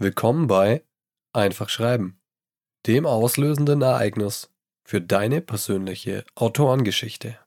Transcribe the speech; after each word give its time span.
Willkommen 0.00 0.48
bei 0.48 0.84
Einfach 1.32 1.68
Schreiben, 1.68 2.20
dem 2.88 3.06
auslösenden 3.06 3.80
Ereignis 3.80 4.50
für 4.82 5.00
deine 5.00 5.40
persönliche 5.40 6.24
Autorengeschichte. 6.34 7.38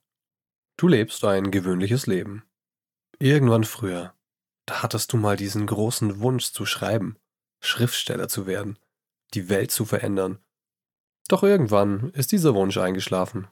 Du 0.78 0.88
lebst 0.88 1.22
ein 1.26 1.50
gewöhnliches 1.50 2.06
Leben. 2.06 2.42
Irgendwann 3.18 3.64
früher, 3.64 4.14
da 4.64 4.82
hattest 4.82 5.12
du 5.12 5.18
mal 5.18 5.36
diesen 5.36 5.66
großen 5.66 6.20
Wunsch 6.20 6.52
zu 6.52 6.64
schreiben, 6.64 7.18
Schriftsteller 7.60 8.28
zu 8.28 8.46
werden, 8.46 8.78
die 9.34 9.50
Welt 9.50 9.70
zu 9.70 9.84
verändern. 9.84 10.38
Doch 11.28 11.42
irgendwann 11.42 12.08
ist 12.14 12.32
dieser 12.32 12.54
Wunsch 12.54 12.78
eingeschlafen. 12.78 13.46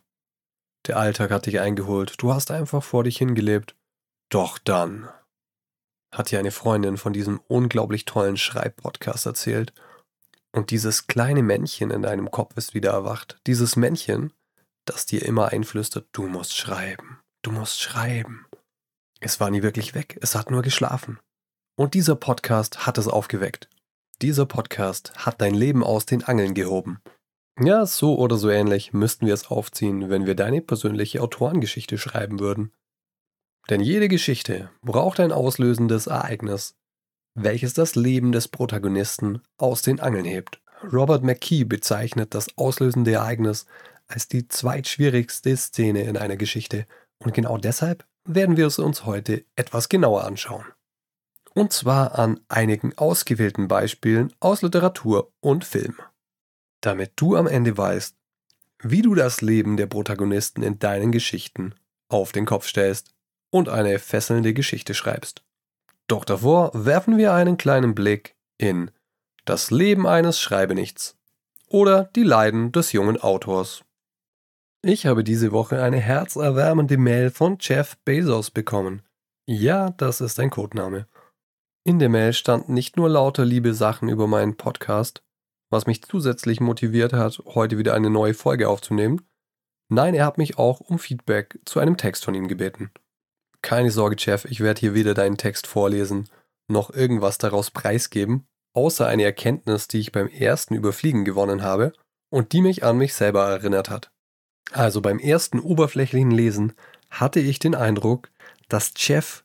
Der 0.87 0.97
Alltag 0.97 1.33
hat 1.33 1.45
dich 1.45 1.61
eingeholt, 1.61 2.15
du 2.23 2.33
hast 2.33 2.51
einfach 2.51 2.83
vor 2.83 3.05
dich 3.05 3.19
hingelebt. 3.19 3.77
Doch 4.31 4.57
dann 4.57 5.11
hat 6.15 6.31
dir 6.31 6.39
eine 6.39 6.51
Freundin 6.51 6.97
von 6.97 7.13
diesem 7.13 7.41
unglaublich 7.49 8.05
tollen 8.05 8.37
Schreibpodcast 8.37 9.27
erzählt. 9.27 9.73
Und 10.53 10.71
dieses 10.71 11.07
kleine 11.07 11.43
Männchen 11.43 11.91
in 11.91 12.03
deinem 12.03 12.31
Kopf 12.31 12.57
ist 12.57 12.75
wieder 12.75 12.93
erwacht. 12.93 13.41
Dieses 13.47 13.77
Männchen, 13.77 14.33
das 14.85 15.07
dir 15.07 15.25
immer 15.25 15.49
einflüstert, 15.49 16.07
du 16.13 16.27
musst 16.27 16.57
schreiben, 16.57 17.19
du 17.43 17.51
musst 17.51 17.81
schreiben. 17.81 18.47
Es 19.21 19.41
war 19.41 19.51
nie 19.51 19.63
wirklich 19.63 19.95
weg, 19.95 20.19
es 20.21 20.35
hat 20.35 20.51
nur 20.51 20.63
geschlafen. 20.63 21.19
Und 21.77 21.95
dieser 21.95 22.15
Podcast 22.15 22.87
hat 22.87 22.99
es 22.99 23.09
aufgeweckt. 23.09 23.69
Dieser 24.23 24.47
Podcast 24.47 25.13
hat 25.17 25.41
dein 25.41 25.55
Leben 25.55 25.83
aus 25.83 26.07
den 26.07 26.23
Angeln 26.23 26.55
gehoben. 26.55 27.01
Ja, 27.61 27.87
so 27.87 28.17
oder 28.17 28.37
so 28.37 28.49
ähnlich 28.49 28.93
müssten 28.93 29.27
wir 29.27 29.35
es 29.35 29.49
aufziehen, 29.49 30.09
wenn 30.09 30.27
wir 30.27 30.35
deine 30.35 30.61
persönliche 30.61 31.21
Autorengeschichte 31.21 31.99
schreiben 31.99 32.39
würden. 32.39 32.73
Denn 33.71 33.81
jede 33.81 34.09
Geschichte 34.09 34.71
braucht 34.83 35.21
ein 35.21 35.33
auslösendes 35.33 36.07
Ereignis, 36.07 36.77
welches 37.35 37.75
das 37.75 37.95
Leben 37.95 38.33
des 38.33 38.49
Protagonisten 38.49 39.43
aus 39.57 39.83
den 39.83 40.01
Angeln 40.01 40.25
hebt. 40.25 40.61
Robert 40.93 41.23
McKee 41.23 41.65
bezeichnet 41.65 42.35
das 42.35 42.57
auslösende 42.59 43.13
Ereignis 43.13 43.67
als 44.07 44.29
die 44.29 44.49
zweitschwierigste 44.49 45.57
Szene 45.57 46.03
in 46.03 46.17
einer 46.17 46.37
Geschichte 46.37 46.87
und 47.19 47.33
genau 47.33 47.57
deshalb 47.57 48.05
werden 48.27 48.57
wir 48.57 48.67
es 48.67 48.79
uns 48.79 49.07
heute 49.07 49.45
etwas 49.57 49.89
genauer 49.89 50.25
anschauen. 50.25 50.67
Und 51.55 51.73
zwar 51.73 52.19
an 52.19 52.41
einigen 52.49 52.97
ausgewählten 52.99 53.69
Beispielen 53.69 54.33
aus 54.41 54.63
Literatur 54.63 55.33
und 55.41 55.65
Film. 55.65 55.97
Damit 56.81 57.13
du 57.17 57.37
am 57.37 57.47
Ende 57.47 57.79
weißt, 57.79 58.17
wie 58.83 59.03
du 59.03 59.15
das 59.15 59.41
Leben 59.41 59.77
der 59.77 59.87
Protagonisten 59.87 60.63
in 60.63 60.79
deinen 60.79 61.13
Geschichten 61.13 61.75
auf 62.09 62.33
den 62.33 62.45
Kopf 62.45 62.67
stellst 62.67 63.14
und 63.55 63.69
eine 63.69 64.01
fesselnde 64.01 64.53
Geschichte 64.53 64.95
schreibst. 64.95 65.45
Doch 66.09 66.25
davor 66.25 66.73
werfen 66.75 67.19
wir 67.19 67.35
einen 67.35 67.57
kleinen 67.57 67.95
Blick 67.95 68.35
in 68.59 68.91
Das 69.45 69.71
Leben 69.71 70.09
eines 70.09 70.41
Schreibenichts 70.41 71.17
oder 71.69 72.11
die 72.17 72.25
Leiden 72.25 72.73
des 72.73 72.91
jungen 72.91 73.17
Autors. 73.21 73.85
Ich 74.83 75.07
habe 75.07 75.23
diese 75.23 75.53
Woche 75.53 75.81
eine 75.81 75.99
herzerwärmende 75.99 76.99
Mail 76.99 77.31
von 77.31 77.59
Jeff 77.61 77.97
Bezos 78.05 78.51
bekommen. 78.51 79.03
Ja, 79.47 79.91
das 79.91 80.21
ist 80.21 80.41
ein 80.41 80.51
Codename. 80.51 81.07
In 81.85 82.01
der 82.01 82.09
Mail 82.09 82.33
standen 82.33 82.75
nicht 82.75 82.97
nur 82.97 83.09
lauter 83.09 83.45
liebe 83.45 83.73
Sachen 83.73 84.09
über 84.09 84.27
meinen 84.27 84.57
Podcast, 84.57 85.23
was 85.71 85.87
mich 85.87 86.03
zusätzlich 86.03 86.59
motiviert 86.59 87.13
hat, 87.13 87.41
heute 87.47 87.79
wieder 87.79 87.95
eine 87.95 88.11
neue 88.11 88.35
Folge 88.35 88.69
aufzunehmen. 88.69 89.21
Nein, 89.89 90.15
er 90.15 90.27
hat 90.27 90.39
mich 90.39 90.59
auch 90.59 90.81
um 90.81 90.99
Feedback 90.99 91.61
zu 91.65 91.79
einem 91.79 91.97
Text 91.97 92.25
von 92.25 92.35
ihm 92.35 92.49
gebeten. 92.49 92.91
Keine 93.65 93.91
Sorge, 93.91 94.17
Jeff, 94.19 94.45
ich 94.45 94.61
werde 94.61 94.79
hier 94.79 94.93
weder 94.93 95.15
deinen 95.15 95.39
Text 95.39 95.67
vorlesen, 95.67 96.29
noch 96.69 96.91
irgendwas 96.91 97.39
daraus 97.39 97.71
preisgeben, 97.71 98.47
außer 98.75 99.07
eine 99.07 99.23
Erkenntnis, 99.23 99.89
die 99.89 100.01
ich 100.01 100.13
beim 100.13 100.29
ersten 100.29 100.75
Überfliegen 100.75 101.25
gewonnen 101.25 101.63
habe 101.63 101.95
und 102.31 102.53
die 102.53 102.61
mich 102.61 102.85
an 102.85 102.99
mich 102.99 103.15
selber 103.15 103.49
erinnert 103.49 103.89
hat. 103.89 104.11
Also 104.73 105.01
beim 105.01 105.19
ersten 105.19 105.61
oberflächlichen 105.61 106.31
Lesen 106.31 106.75
hatte 107.09 107.41
ich 107.41 107.59
den 107.59 107.75
Eindruck, 107.75 108.31
dass 108.69 108.93
Jeff 108.99 109.45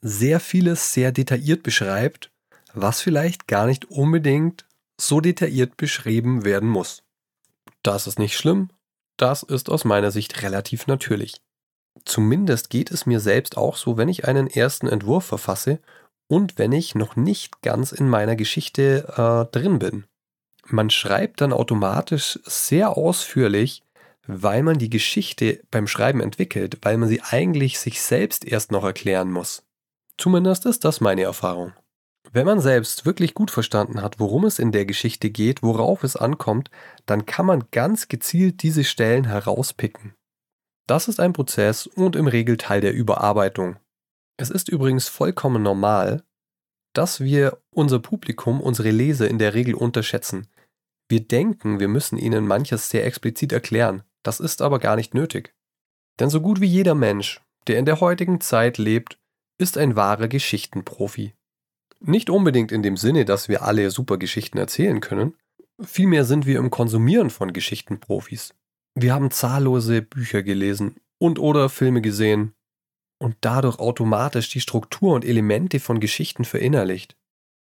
sehr 0.00 0.40
vieles 0.40 0.92
sehr 0.92 1.12
detailliert 1.12 1.62
beschreibt, 1.62 2.32
was 2.74 3.00
vielleicht 3.00 3.46
gar 3.46 3.66
nicht 3.66 3.84
unbedingt 3.84 4.66
so 5.00 5.20
detailliert 5.20 5.76
beschrieben 5.76 6.44
werden 6.44 6.68
muss. 6.68 7.04
Das 7.84 8.08
ist 8.08 8.18
nicht 8.18 8.36
schlimm, 8.36 8.70
das 9.16 9.44
ist 9.44 9.70
aus 9.70 9.84
meiner 9.84 10.10
Sicht 10.10 10.42
relativ 10.42 10.88
natürlich. 10.88 11.40
Zumindest 12.04 12.70
geht 12.70 12.90
es 12.90 13.06
mir 13.06 13.20
selbst 13.20 13.56
auch 13.56 13.76
so, 13.76 13.96
wenn 13.96 14.08
ich 14.08 14.26
einen 14.26 14.46
ersten 14.48 14.86
Entwurf 14.86 15.24
verfasse 15.24 15.80
und 16.28 16.58
wenn 16.58 16.72
ich 16.72 16.94
noch 16.94 17.16
nicht 17.16 17.62
ganz 17.62 17.92
in 17.92 18.08
meiner 18.08 18.36
Geschichte 18.36 19.48
äh, 19.50 19.52
drin 19.56 19.78
bin. 19.78 20.04
Man 20.66 20.90
schreibt 20.90 21.40
dann 21.40 21.52
automatisch 21.52 22.38
sehr 22.44 22.96
ausführlich, 22.96 23.82
weil 24.26 24.62
man 24.62 24.78
die 24.78 24.90
Geschichte 24.90 25.60
beim 25.70 25.86
Schreiben 25.86 26.20
entwickelt, 26.20 26.78
weil 26.82 26.96
man 26.96 27.08
sie 27.08 27.20
eigentlich 27.22 27.78
sich 27.80 28.00
selbst 28.00 28.44
erst 28.44 28.70
noch 28.70 28.84
erklären 28.84 29.30
muss. 29.32 29.64
Zumindest 30.18 30.66
ist 30.66 30.84
das 30.84 31.00
meine 31.00 31.22
Erfahrung. 31.22 31.72
Wenn 32.32 32.46
man 32.46 32.60
selbst 32.60 33.06
wirklich 33.06 33.34
gut 33.34 33.50
verstanden 33.50 34.02
hat, 34.02 34.20
worum 34.20 34.44
es 34.44 34.60
in 34.60 34.70
der 34.70 34.86
Geschichte 34.86 35.30
geht, 35.30 35.62
worauf 35.62 36.04
es 36.04 36.14
ankommt, 36.14 36.70
dann 37.06 37.26
kann 37.26 37.46
man 37.46 37.64
ganz 37.72 38.06
gezielt 38.06 38.62
diese 38.62 38.84
Stellen 38.84 39.24
herauspicken. 39.24 40.14
Das 40.90 41.06
ist 41.06 41.20
ein 41.20 41.32
Prozess 41.32 41.86
und 41.86 42.16
im 42.16 42.26
Regel 42.26 42.56
Teil 42.56 42.80
der 42.80 42.92
Überarbeitung. 42.92 43.76
Es 44.38 44.50
ist 44.50 44.68
übrigens 44.68 45.06
vollkommen 45.06 45.62
normal, 45.62 46.24
dass 46.94 47.20
wir 47.20 47.58
unser 47.70 48.00
Publikum, 48.00 48.60
unsere 48.60 48.90
Leser 48.90 49.30
in 49.30 49.38
der 49.38 49.54
Regel 49.54 49.74
unterschätzen. 49.74 50.48
Wir 51.08 51.20
denken, 51.20 51.78
wir 51.78 51.86
müssen 51.86 52.18
ihnen 52.18 52.44
manches 52.44 52.90
sehr 52.90 53.06
explizit 53.06 53.52
erklären, 53.52 54.02
das 54.24 54.40
ist 54.40 54.62
aber 54.62 54.80
gar 54.80 54.96
nicht 54.96 55.14
nötig. 55.14 55.54
Denn 56.18 56.28
so 56.28 56.40
gut 56.40 56.60
wie 56.60 56.66
jeder 56.66 56.96
Mensch, 56.96 57.40
der 57.68 57.78
in 57.78 57.84
der 57.84 58.00
heutigen 58.00 58.40
Zeit 58.40 58.76
lebt, 58.76 59.16
ist 59.58 59.78
ein 59.78 59.94
wahrer 59.94 60.26
Geschichtenprofi. 60.26 61.34
Nicht 62.00 62.30
unbedingt 62.30 62.72
in 62.72 62.82
dem 62.82 62.96
Sinne, 62.96 63.24
dass 63.24 63.48
wir 63.48 63.62
alle 63.62 63.92
super 63.92 64.18
Geschichten 64.18 64.58
erzählen 64.58 65.00
können, 65.00 65.34
vielmehr 65.80 66.24
sind 66.24 66.46
wir 66.46 66.58
im 66.58 66.70
Konsumieren 66.70 67.30
von 67.30 67.52
Geschichtenprofis. 67.52 68.54
Wir 69.02 69.14
haben 69.14 69.30
zahllose 69.30 70.02
Bücher 70.02 70.42
gelesen 70.42 70.96
und 71.16 71.38
oder 71.38 71.70
Filme 71.70 72.02
gesehen 72.02 72.52
und 73.18 73.34
dadurch 73.40 73.78
automatisch 73.78 74.50
die 74.50 74.60
Struktur 74.60 75.14
und 75.14 75.24
Elemente 75.24 75.80
von 75.80 76.00
Geschichten 76.00 76.44
verinnerlicht. 76.44 77.16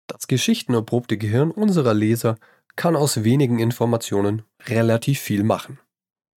Das 0.06 0.28
geschichtenerprobte 0.28 1.18
Gehirn 1.18 1.50
unserer 1.50 1.92
Leser 1.92 2.38
kann 2.76 2.94
aus 2.94 3.24
wenigen 3.24 3.58
Informationen 3.58 4.42
relativ 4.66 5.18
viel 5.18 5.42
machen. 5.42 5.80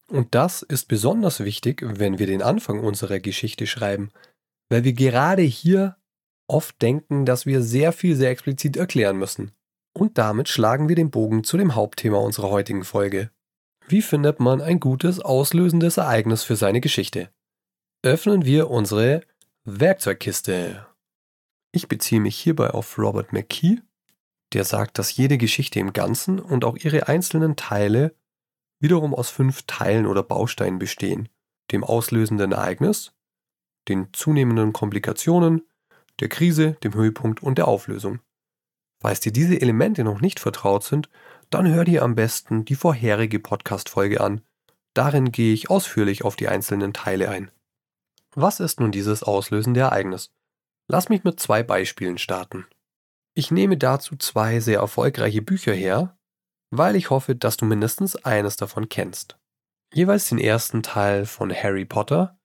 Und 0.09 0.33
das 0.33 0.63
ist 0.63 0.87
besonders 0.87 1.41
wichtig, 1.41 1.83
wenn 1.85 2.17
wir 2.17 2.25
den 2.25 2.41
Anfang 2.41 2.79
unserer 2.79 3.19
Geschichte 3.19 3.67
schreiben, 3.67 4.09
weil 4.67 4.83
wir 4.83 4.93
gerade 4.93 5.43
hier 5.43 5.97
oft 6.47 6.81
denken, 6.81 7.23
dass 7.23 7.45
wir 7.45 7.61
sehr 7.61 7.91
viel 7.91 8.15
sehr 8.15 8.31
explizit 8.31 8.77
erklären 8.77 9.17
müssen. 9.17 9.51
Und 9.93 10.17
damit 10.17 10.49
schlagen 10.49 10.89
wir 10.89 10.95
den 10.95 11.11
Bogen 11.11 11.43
zu 11.43 11.55
dem 11.55 11.75
Hauptthema 11.75 12.17
unserer 12.17 12.49
heutigen 12.49 12.83
Folge, 12.83 13.29
wie 13.87 14.01
findet 14.01 14.41
man 14.41 14.61
ein 14.61 14.81
gutes, 14.81 15.21
auslösendes 15.21 15.95
Ereignis 15.97 16.43
für 16.43 16.57
seine 16.57 16.81
Geschichte? 16.81 17.29
Öffnen 18.03 18.45
wir 18.45 18.69
unsere 18.69 19.21
Werkzeugkiste. 19.63 20.85
Ich 21.71 21.87
beziehe 21.87 22.19
mich 22.19 22.37
hierbei 22.37 22.71
auf 22.71 22.97
Robert 22.97 23.31
McKee, 23.31 23.79
der 24.53 24.65
sagt, 24.65 24.99
dass 24.99 25.15
jede 25.15 25.37
Geschichte 25.37 25.79
im 25.79 25.93
Ganzen 25.93 26.39
und 26.39 26.65
auch 26.65 26.75
ihre 26.75 27.07
einzelnen 27.07 27.55
Teile 27.55 28.13
wiederum 28.79 29.15
aus 29.15 29.29
fünf 29.29 29.63
Teilen 29.63 30.05
oder 30.05 30.21
Bausteinen 30.21 30.79
bestehen. 30.79 31.29
Dem 31.71 31.83
auslösenden 31.83 32.51
Ereignis, 32.51 33.13
den 33.87 34.09
zunehmenden 34.13 34.73
Komplikationen, 34.73 35.65
der 36.19 36.27
Krise, 36.27 36.73
dem 36.83 36.93
Höhepunkt 36.93 37.41
und 37.41 37.57
der 37.57 37.67
Auflösung. 37.67 38.19
Falls 39.01 39.19
dir 39.21 39.31
diese 39.31 39.61
Elemente 39.61 40.03
noch 40.03 40.21
nicht 40.21 40.39
vertraut 40.39 40.83
sind, 40.83 41.09
dann 41.49 41.67
hör 41.67 41.85
dir 41.85 42.03
am 42.03 42.15
besten 42.15 42.65
die 42.65 42.75
vorherige 42.75 43.39
Podcast-Folge 43.39 44.21
an. 44.21 44.41
Darin 44.93 45.31
gehe 45.31 45.53
ich 45.53 45.69
ausführlich 45.69 46.23
auf 46.25 46.35
die 46.35 46.47
einzelnen 46.47 46.93
Teile 46.93 47.29
ein. 47.29 47.51
Was 48.35 48.59
ist 48.59 48.79
nun 48.79 48.91
dieses 48.91 49.23
auslösende 49.23 49.79
Ereignis? 49.81 50.31
Lass 50.87 51.09
mich 51.09 51.23
mit 51.23 51.39
zwei 51.39 51.63
Beispielen 51.63 52.17
starten. 52.17 52.65
Ich 53.33 53.51
nehme 53.51 53.77
dazu 53.77 54.15
zwei 54.15 54.59
sehr 54.59 54.79
erfolgreiche 54.79 55.41
Bücher 55.41 55.73
her, 55.73 56.17
weil 56.69 56.95
ich 56.95 57.09
hoffe, 57.09 57.35
dass 57.35 57.57
du 57.57 57.65
mindestens 57.65 58.15
eines 58.15 58.55
davon 58.57 58.89
kennst. 58.89 59.37
Jeweils 59.93 60.29
den 60.29 60.39
ersten 60.39 60.83
Teil 60.83 61.25
von 61.25 61.53
Harry 61.53 61.85
Potter 61.85 62.37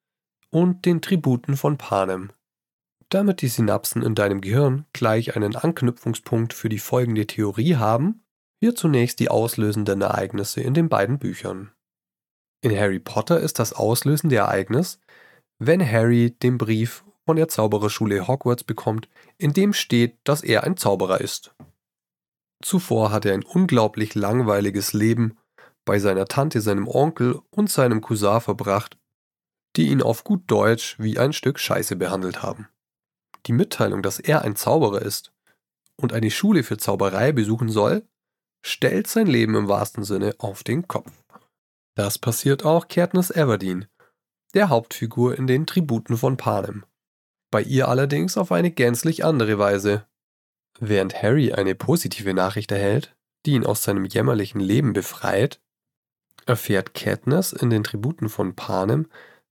und 0.51 0.85
den 0.85 1.01
Tributen 1.01 1.57
von 1.57 1.79
Panem. 1.79 2.33
Damit 3.09 3.43
die 3.43 3.49
Synapsen 3.49 4.03
in 4.03 4.15
deinem 4.15 4.41
Gehirn 4.41 4.87
gleich 4.93 5.37
einen 5.37 5.57
Anknüpfungspunkt 5.57 6.53
für 6.55 6.69
die 6.69 6.79
folgende 6.79 7.27
Theorie 7.27 7.77
haben, 7.77 8.22
hier 8.63 8.77
zunächst 8.77 9.19
die 9.19 9.29
auslösenden 9.29 10.03
Ereignisse 10.03 10.61
in 10.61 10.73
den 10.73 10.89
beiden 10.89 11.19
Büchern. 11.19 11.73
In 12.61 12.71
Harry 12.71 13.01
Potter 13.01 13.41
ist 13.41 13.59
das 13.59 13.73
auslösende 13.73 14.37
Ereignis, 14.37 15.01
wenn 15.59 15.85
Harry 15.85 16.31
den 16.31 16.59
Brief 16.59 17.03
von 17.27 17.35
der 17.35 17.49
Zaubererschule 17.49 18.29
Hogwarts 18.29 18.63
bekommt, 18.63 19.09
in 19.37 19.53
dem 19.53 19.73
steht, 19.73 20.17
dass 20.23 20.45
er 20.45 20.63
ein 20.63 20.77
Zauberer 20.77 21.21
ist. 21.21 21.57
Zuvor 22.63 23.11
hat 23.11 23.25
er 23.25 23.35
ein 23.35 23.43
unglaublich 23.43 24.15
langweiliges 24.15 24.93
Leben 24.93 25.37
bei 25.85 25.99
seiner 25.99 26.27
Tante, 26.27 26.61
seinem 26.61 26.87
Onkel 26.87 27.41
und 27.51 27.69
seinem 27.69 28.01
Cousin 28.01 28.41
verbracht, 28.41 28.97
die 29.75 29.89
ihn 29.89 30.03
auf 30.03 30.23
gut 30.23 30.45
Deutsch 30.47 30.95
wie 31.01 31.19
ein 31.19 31.33
Stück 31.33 31.59
Scheiße 31.59 31.97
behandelt 31.97 32.45
haben. 32.45 32.69
Die 33.47 33.53
Mitteilung, 33.55 34.03
dass 34.03 34.21
er 34.21 34.43
ein 34.43 34.55
Zauberer 34.55 35.03
ist 35.03 35.33
und 35.97 36.13
eine 36.13 36.31
Schule 36.31 36.63
für 36.63 36.77
Zauberei 36.77 37.33
besuchen 37.33 37.69
soll, 37.69 38.07
stellt 38.63 39.07
sein 39.07 39.27
Leben 39.27 39.55
im 39.55 39.69
wahrsten 39.69 40.05
Sinne 40.05 40.35
auf 40.39 40.63
den 40.63 40.89
Kopf. 40.89 41.11
Das 41.95 42.19
passiert 42.19 42.65
auch 42.65 42.89
Katniss 42.89 43.31
Everdeen, 43.31 43.87
der 44.55 44.69
Hauptfigur 44.69 45.37
in 45.37 45.47
den 45.47 45.67
Tributen 45.67 46.17
von 46.17 46.37
Panem. 46.37 46.85
Bei 47.51 47.63
ihr 47.63 47.89
allerdings 47.89 48.39
auf 48.39 48.51
eine 48.51 48.71
gänzlich 48.71 49.25
andere 49.25 49.59
Weise. 49.59 50.07
Während 50.81 51.23
Harry 51.23 51.53
eine 51.53 51.75
positive 51.75 52.33
Nachricht 52.33 52.73
erhält, 52.73 53.15
die 53.45 53.53
ihn 53.53 53.67
aus 53.67 53.83
seinem 53.83 54.07
jämmerlichen 54.07 54.61
Leben 54.61 54.95
befreit, 54.95 55.61
erfährt 56.47 56.95
Katniss 56.95 57.53
in 57.53 57.71
den 57.71 57.85
Tributen 57.85 58.29
von 58.29 58.57
Panem, 58.57 59.09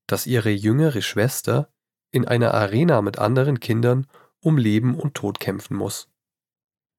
dass 0.08 0.26
ihre 0.26 0.50
jüngere 0.50 1.02
Schwester 1.02 1.72
in 2.12 2.28
einer 2.28 2.54
Arena 2.54 3.02
mit 3.02 3.20
anderen 3.20 3.60
Kindern 3.60 4.08
um 4.42 4.58
Leben 4.58 4.96
und 4.96 5.14
Tod 5.14 5.40
kämpfen 5.40 5.78
muss. 5.78 6.11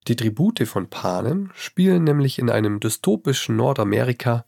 Die 0.09 0.17
Tribute 0.17 0.67
von 0.67 0.91
Panem 0.91 1.51
spielen 1.55 2.03
nämlich 2.03 2.39
in 2.39 2.51
einem 2.51 2.81
dystopischen 2.81 3.57
Nordamerika, 3.57 4.47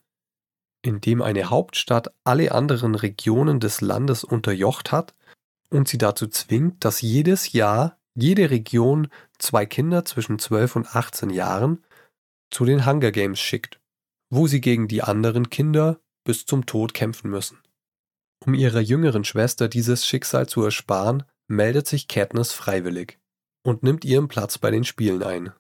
in 0.83 1.01
dem 1.01 1.23
eine 1.23 1.49
Hauptstadt 1.49 2.13
alle 2.25 2.53
anderen 2.53 2.95
Regionen 2.95 3.61
des 3.61 3.81
Landes 3.81 4.25
unterjocht 4.25 4.91
hat 4.91 5.15
und 5.71 5.87
sie 5.89 5.99
dazu 5.99 6.27
zwingt, 6.27 6.85
dass 6.85 7.01
jedes 7.01 7.53
Jahr 7.53 7.99
jede 8.15 8.51
Region 8.51 9.09
zwei 9.39 9.65
Kinder 9.65 10.05
zwischen 10.05 10.39
12 10.39 10.77
und 10.77 10.97
18 10.97 11.31
Jahren 11.31 11.85
zu 12.51 12.65
den 12.65 12.85
Hunger 12.87 13.13
Games 13.13 13.41
schickt, 13.41 13.81
wo 14.31 14.47
sie 14.47 14.61
gegen 14.61 14.89
die 14.89 15.03
anderen 15.03 15.51
Kinder 15.51 16.01
bis 16.25 16.47
zum 16.47 16.67
Tod 16.67 16.95
kämpfen 16.95 17.31
müssen. 17.31 17.59
Um 18.45 18.55
ihrer 18.55 18.81
jüngeren 18.81 19.25
Schwester 19.25 19.69
dieses 19.69 20.07
Schicksal 20.07 20.49
zu 20.49 20.63
ersparen, 20.63 21.25
meldet 21.47 21.87
sich 21.87 22.09
Katniss 22.09 22.53
freiwillig 22.53 23.19
und 23.65 23.83
nimmt 23.83 24.05
ihren 24.05 24.29
Platz 24.29 24.59
bei 24.59 24.71
den 24.71 24.85
Spielen 24.85 25.23
ein. 25.23 25.53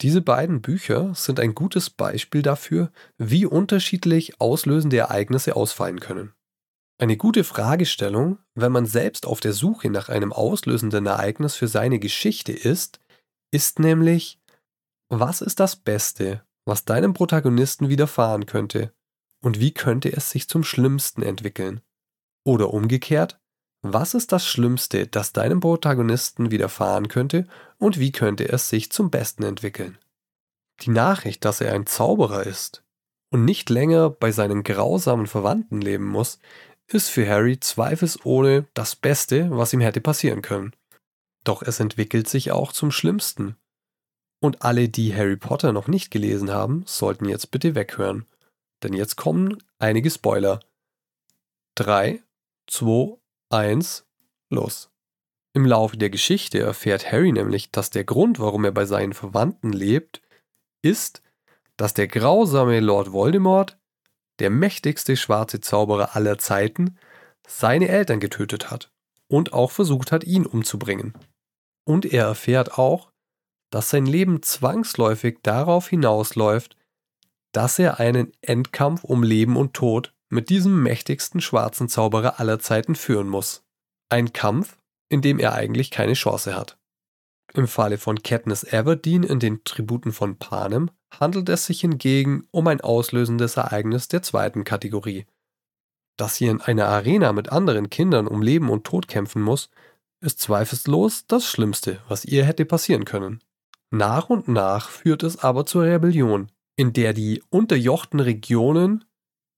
Diese 0.00 0.22
beiden 0.22 0.62
Bücher 0.62 1.14
sind 1.14 1.38
ein 1.38 1.54
gutes 1.54 1.90
Beispiel 1.90 2.42
dafür, 2.42 2.90
wie 3.18 3.46
unterschiedlich 3.46 4.40
auslösende 4.40 4.96
Ereignisse 4.96 5.54
ausfallen 5.54 6.00
können. 6.00 6.32
Eine 6.98 7.16
gute 7.16 7.44
Fragestellung, 7.44 8.38
wenn 8.54 8.72
man 8.72 8.86
selbst 8.86 9.26
auf 9.26 9.40
der 9.40 9.52
Suche 9.52 9.90
nach 9.90 10.08
einem 10.08 10.32
auslösenden 10.32 11.06
Ereignis 11.06 11.54
für 11.56 11.68
seine 11.68 11.98
Geschichte 11.98 12.52
ist, 12.52 13.00
ist 13.52 13.78
nämlich, 13.78 14.40
was 15.08 15.40
ist 15.40 15.60
das 15.60 15.76
Beste, 15.76 16.44
was 16.64 16.84
deinem 16.84 17.12
Protagonisten 17.12 17.88
widerfahren 17.88 18.46
könnte, 18.46 18.92
und 19.42 19.58
wie 19.58 19.74
könnte 19.74 20.12
es 20.12 20.30
sich 20.30 20.48
zum 20.48 20.62
Schlimmsten 20.62 21.22
entwickeln? 21.22 21.80
Oder 22.44 22.72
umgekehrt, 22.72 23.40
was 23.82 24.14
ist 24.14 24.32
das 24.32 24.46
Schlimmste, 24.46 25.08
das 25.08 25.32
deinem 25.32 25.60
Protagonisten 25.60 26.50
widerfahren 26.50 27.08
könnte 27.08 27.46
und 27.78 27.98
wie 27.98 28.12
könnte 28.12 28.48
es 28.48 28.68
sich 28.68 28.90
zum 28.92 29.10
Besten 29.10 29.42
entwickeln? 29.42 29.98
Die 30.82 30.90
Nachricht, 30.90 31.44
dass 31.44 31.60
er 31.60 31.74
ein 31.74 31.86
Zauberer 31.86 32.44
ist 32.44 32.84
und 33.30 33.44
nicht 33.44 33.70
länger 33.70 34.10
bei 34.10 34.30
seinen 34.30 34.62
grausamen 34.62 35.26
Verwandten 35.26 35.80
leben 35.80 36.06
muss, 36.06 36.38
ist 36.86 37.08
für 37.08 37.28
Harry 37.28 37.58
zweifelsohne 37.58 38.66
das 38.74 38.94
Beste, 38.94 39.50
was 39.50 39.72
ihm 39.72 39.80
hätte 39.80 40.00
passieren 40.00 40.42
können. 40.42 40.74
Doch 41.44 41.62
es 41.62 41.80
entwickelt 41.80 42.28
sich 42.28 42.52
auch 42.52 42.72
zum 42.72 42.90
Schlimmsten. 42.90 43.56
Und 44.40 44.62
alle, 44.62 44.88
die 44.88 45.14
Harry 45.14 45.36
Potter 45.36 45.72
noch 45.72 45.88
nicht 45.88 46.10
gelesen 46.10 46.50
haben, 46.50 46.84
sollten 46.86 47.28
jetzt 47.28 47.50
bitte 47.50 47.74
weghören. 47.74 48.26
Denn 48.82 48.92
jetzt 48.92 49.16
kommen 49.16 49.62
einige 49.78 50.10
Spoiler. 50.10 50.60
3, 51.76 52.22
2, 52.68 53.18
1, 53.52 54.06
los. 54.50 54.90
Im 55.54 55.66
Laufe 55.66 55.98
der 55.98 56.08
Geschichte 56.08 56.60
erfährt 56.60 57.12
Harry 57.12 57.32
nämlich, 57.32 57.70
dass 57.70 57.90
der 57.90 58.04
Grund, 58.04 58.40
warum 58.40 58.64
er 58.64 58.72
bei 58.72 58.86
seinen 58.86 59.12
Verwandten 59.12 59.72
lebt, 59.72 60.22
ist, 60.82 61.22
dass 61.76 61.92
der 61.92 62.08
grausame 62.08 62.80
Lord 62.80 63.12
Voldemort, 63.12 63.78
der 64.38 64.48
mächtigste 64.48 65.16
schwarze 65.16 65.60
Zauberer 65.60 66.16
aller 66.16 66.38
Zeiten, 66.38 66.96
seine 67.46 67.88
Eltern 67.88 68.20
getötet 68.20 68.70
hat 68.70 68.90
und 69.28 69.52
auch 69.52 69.70
versucht 69.70 70.12
hat, 70.12 70.24
ihn 70.24 70.46
umzubringen. 70.46 71.12
Und 71.84 72.06
er 72.06 72.26
erfährt 72.26 72.78
auch, 72.78 73.12
dass 73.70 73.90
sein 73.90 74.06
Leben 74.06 74.42
zwangsläufig 74.42 75.38
darauf 75.42 75.88
hinausläuft, 75.88 76.76
dass 77.52 77.78
er 77.78 78.00
einen 78.00 78.32
Endkampf 78.40 79.04
um 79.04 79.22
Leben 79.22 79.56
und 79.56 79.74
Tod 79.74 80.14
mit 80.32 80.48
diesem 80.48 80.82
mächtigsten 80.82 81.42
schwarzen 81.42 81.90
Zauberer 81.90 82.40
aller 82.40 82.58
Zeiten 82.58 82.94
führen 82.94 83.28
muss. 83.28 83.64
Ein 84.08 84.32
Kampf, 84.32 84.78
in 85.10 85.20
dem 85.20 85.38
er 85.38 85.52
eigentlich 85.52 85.90
keine 85.90 86.14
Chance 86.14 86.56
hat. 86.56 86.78
Im 87.52 87.68
Falle 87.68 87.98
von 87.98 88.22
Katniss 88.22 88.64
Everdeen 88.64 89.24
in 89.24 89.40
den 89.40 89.62
Tributen 89.64 90.10
von 90.10 90.38
Panem 90.38 90.90
handelt 91.20 91.50
es 91.50 91.66
sich 91.66 91.82
hingegen 91.82 92.46
um 92.50 92.66
ein 92.66 92.80
auslösendes 92.80 93.58
Ereignis 93.58 94.08
der 94.08 94.22
zweiten 94.22 94.64
Kategorie. 94.64 95.26
Dass 96.16 96.36
sie 96.36 96.46
in 96.46 96.62
einer 96.62 96.88
Arena 96.88 97.34
mit 97.34 97.52
anderen 97.52 97.90
Kindern 97.90 98.26
um 98.26 98.40
Leben 98.40 98.70
und 98.70 98.84
Tod 98.84 99.08
kämpfen 99.08 99.42
muss, 99.42 99.68
ist 100.22 100.40
zweifellos 100.40 101.26
das 101.26 101.44
Schlimmste, 101.44 102.00
was 102.08 102.24
ihr 102.24 102.46
hätte 102.46 102.64
passieren 102.64 103.04
können. 103.04 103.40
Nach 103.90 104.30
und 104.30 104.48
nach 104.48 104.88
führt 104.88 105.24
es 105.24 105.44
aber 105.44 105.66
zur 105.66 105.82
Rebellion, 105.82 106.50
in 106.76 106.94
der 106.94 107.12
die 107.12 107.42
unterjochten 107.50 108.20
Regionen 108.20 109.04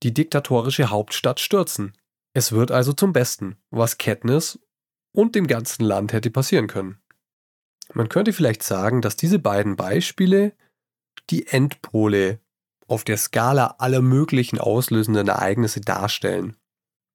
die 0.04 0.14
diktatorische 0.14 0.90
Hauptstadt 0.90 1.40
stürzen. 1.40 1.94
Es 2.34 2.52
wird 2.52 2.70
also 2.70 2.92
zum 2.92 3.12
Besten, 3.12 3.56
was 3.70 3.98
Katniss 3.98 4.60
und 5.12 5.34
dem 5.34 5.46
ganzen 5.46 5.84
Land 5.84 6.12
hätte 6.12 6.30
passieren 6.30 6.66
können. 6.66 6.98
Man 7.92 8.08
könnte 8.08 8.32
vielleicht 8.32 8.62
sagen, 8.62 9.02
dass 9.02 9.16
diese 9.16 9.38
beiden 9.38 9.76
Beispiele 9.76 10.52
die 11.30 11.46
Endpole 11.46 12.40
auf 12.86 13.04
der 13.04 13.16
Skala 13.16 13.76
aller 13.78 14.02
möglichen 14.02 14.58
auslösenden 14.58 15.28
Ereignisse 15.28 15.80
darstellen. 15.80 16.56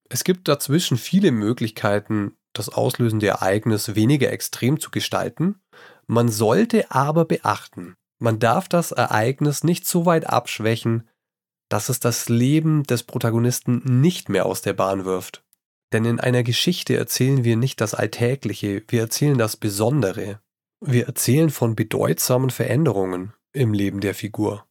Es 0.10 0.24
gibt 0.24 0.48
dazwischen 0.48 0.98
viele 0.98 1.32
Möglichkeiten, 1.32 2.36
das 2.54 2.70
auslösende 2.70 3.28
Ereignis 3.28 3.94
weniger 3.96 4.32
extrem 4.32 4.80
zu 4.80 4.90
gestalten. 4.90 5.62
Man 6.08 6.30
sollte 6.30 6.90
aber 6.90 7.26
beachten, 7.26 7.96
man 8.18 8.40
darf 8.40 8.68
das 8.68 8.92
Ereignis 8.92 9.64
nicht 9.64 9.86
so 9.86 10.08
weit 10.08 10.26
abschwächen, 10.26 11.08
dass 11.70 11.90
es 11.90 12.00
das 12.00 12.30
Leben 12.30 12.84
des 12.84 13.04
Protagonisten 13.04 14.02
nicht 14.02 14.28
mehr 14.28 14.46
aus 14.46 14.62
der 14.62 14.74
Bahn 14.74 15.06
wirft. 15.06 15.44
Denn 15.94 16.06
in 16.06 16.20
einer 16.20 16.44
Geschichte 16.44 16.98
erzählen 16.98 17.44
wir 17.44 17.56
nicht 17.56 17.82
das 17.82 17.94
Alltägliche, 17.94 18.84
wir 18.88 19.02
erzählen 19.02 19.38
das 19.38 19.58
Besondere. 19.58 20.40
Wir 20.82 21.08
erzählen 21.08 21.50
von 21.50 21.76
bedeutsamen 21.76 22.50
Veränderungen 22.50 23.34
im 23.54 23.74
Leben 23.74 24.00
der 24.00 24.16
Figur. 24.16 24.66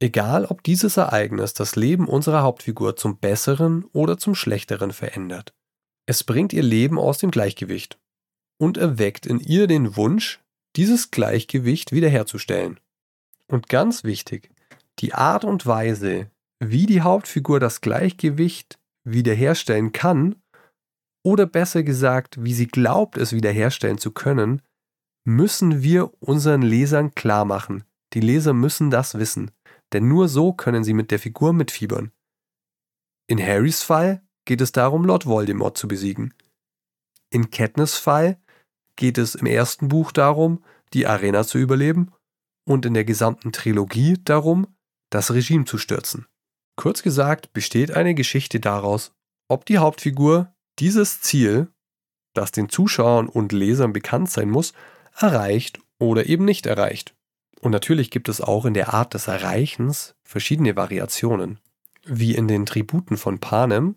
Egal, 0.00 0.46
ob 0.46 0.62
dieses 0.62 0.96
Ereignis 0.96 1.54
das 1.54 1.76
Leben 1.76 2.08
unserer 2.08 2.42
Hauptfigur 2.42 2.96
zum 2.96 3.18
Besseren 3.18 3.84
oder 3.92 4.18
zum 4.18 4.34
Schlechteren 4.34 4.92
verändert. 4.92 5.54
Es 6.06 6.24
bringt 6.24 6.52
ihr 6.52 6.62
Leben 6.62 6.98
aus 6.98 7.18
dem 7.18 7.30
Gleichgewicht 7.30 7.98
und 8.58 8.76
erweckt 8.76 9.26
in 9.26 9.40
ihr 9.40 9.66
den 9.66 9.96
Wunsch, 9.96 10.40
dieses 10.76 11.10
Gleichgewicht 11.10 11.92
wiederherzustellen. 11.92 12.80
Und 13.46 13.68
ganz 13.68 14.04
wichtig, 14.04 14.50
die 15.00 15.14
Art 15.14 15.44
und 15.44 15.66
Weise, 15.66 16.30
wie 16.58 16.86
die 16.86 17.00
Hauptfigur 17.00 17.60
das 17.60 17.80
Gleichgewicht 17.80 18.78
wiederherstellen 19.04 19.92
kann, 19.92 20.36
oder 21.22 21.46
besser 21.46 21.82
gesagt, 21.82 22.42
wie 22.42 22.54
sie 22.54 22.66
glaubt, 22.66 23.16
es 23.18 23.32
wiederherstellen 23.32 23.98
zu 23.98 24.10
können, 24.10 24.62
müssen 25.24 25.82
wir 25.82 26.12
unseren 26.22 26.62
Lesern 26.62 27.14
klar 27.14 27.44
machen. 27.44 27.84
Die 28.14 28.20
Leser 28.20 28.54
müssen 28.54 28.90
das 28.90 29.18
wissen, 29.18 29.50
denn 29.92 30.08
nur 30.08 30.28
so 30.28 30.52
können 30.52 30.82
sie 30.82 30.94
mit 30.94 31.10
der 31.10 31.18
Figur 31.18 31.52
mitfiebern. 31.52 32.10
In 33.26 33.38
Harrys 33.38 33.82
Fall 33.82 34.22
geht 34.44 34.60
es 34.60 34.72
darum, 34.72 35.04
Lord 35.04 35.26
Voldemort 35.26 35.76
zu 35.76 35.88
besiegen. 35.88 36.34
In 37.30 37.50
Katniss 37.50 37.96
Fall 37.96 38.40
geht 38.96 39.18
es 39.18 39.34
im 39.34 39.46
ersten 39.46 39.88
Buch 39.88 40.10
darum, 40.10 40.64
die 40.92 41.06
Arena 41.06 41.44
zu 41.44 41.58
überleben 41.58 42.12
und 42.66 42.86
in 42.86 42.94
der 42.94 43.04
gesamten 43.04 43.52
Trilogie 43.52 44.16
darum, 44.24 44.66
das 45.10 45.32
Regime 45.32 45.64
zu 45.64 45.78
stürzen. 45.78 46.26
Kurz 46.76 47.02
gesagt 47.02 47.52
besteht 47.52 47.90
eine 47.90 48.14
Geschichte 48.14 48.60
daraus, 48.60 49.12
ob 49.48 49.66
die 49.66 49.78
Hauptfigur 49.78 50.54
dieses 50.78 51.20
Ziel, 51.20 51.68
das 52.34 52.52
den 52.52 52.68
Zuschauern 52.68 53.28
und 53.28 53.52
Lesern 53.52 53.92
bekannt 53.92 54.30
sein 54.30 54.48
muss, 54.48 54.72
erreicht 55.16 55.80
oder 55.98 56.26
eben 56.26 56.44
nicht 56.44 56.66
erreicht. 56.66 57.14
Und 57.60 57.72
natürlich 57.72 58.10
gibt 58.10 58.28
es 58.28 58.40
auch 58.40 58.64
in 58.64 58.74
der 58.74 58.94
Art 58.94 59.12
des 59.12 59.28
Erreichens 59.28 60.14
verschiedene 60.24 60.76
Variationen, 60.76 61.58
wie 62.04 62.34
in 62.34 62.48
den 62.48 62.64
Tributen 62.64 63.18
von 63.18 63.38
Panem. 63.38 63.96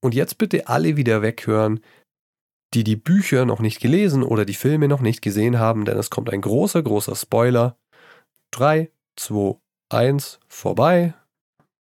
Und 0.00 0.14
jetzt 0.14 0.38
bitte 0.38 0.68
alle 0.68 0.96
wieder 0.96 1.20
weghören, 1.20 1.80
die 2.74 2.84
die 2.84 2.96
Bücher 2.96 3.44
noch 3.44 3.60
nicht 3.60 3.80
gelesen 3.80 4.22
oder 4.22 4.44
die 4.44 4.54
Filme 4.54 4.88
noch 4.88 5.00
nicht 5.00 5.20
gesehen 5.20 5.58
haben, 5.58 5.84
denn 5.84 5.98
es 5.98 6.10
kommt 6.10 6.30
ein 6.30 6.40
großer, 6.40 6.82
großer 6.82 7.14
Spoiler. 7.14 7.76
3, 8.52 8.90
2, 9.16 9.58
1, 9.90 10.40
vorbei. 10.48 11.14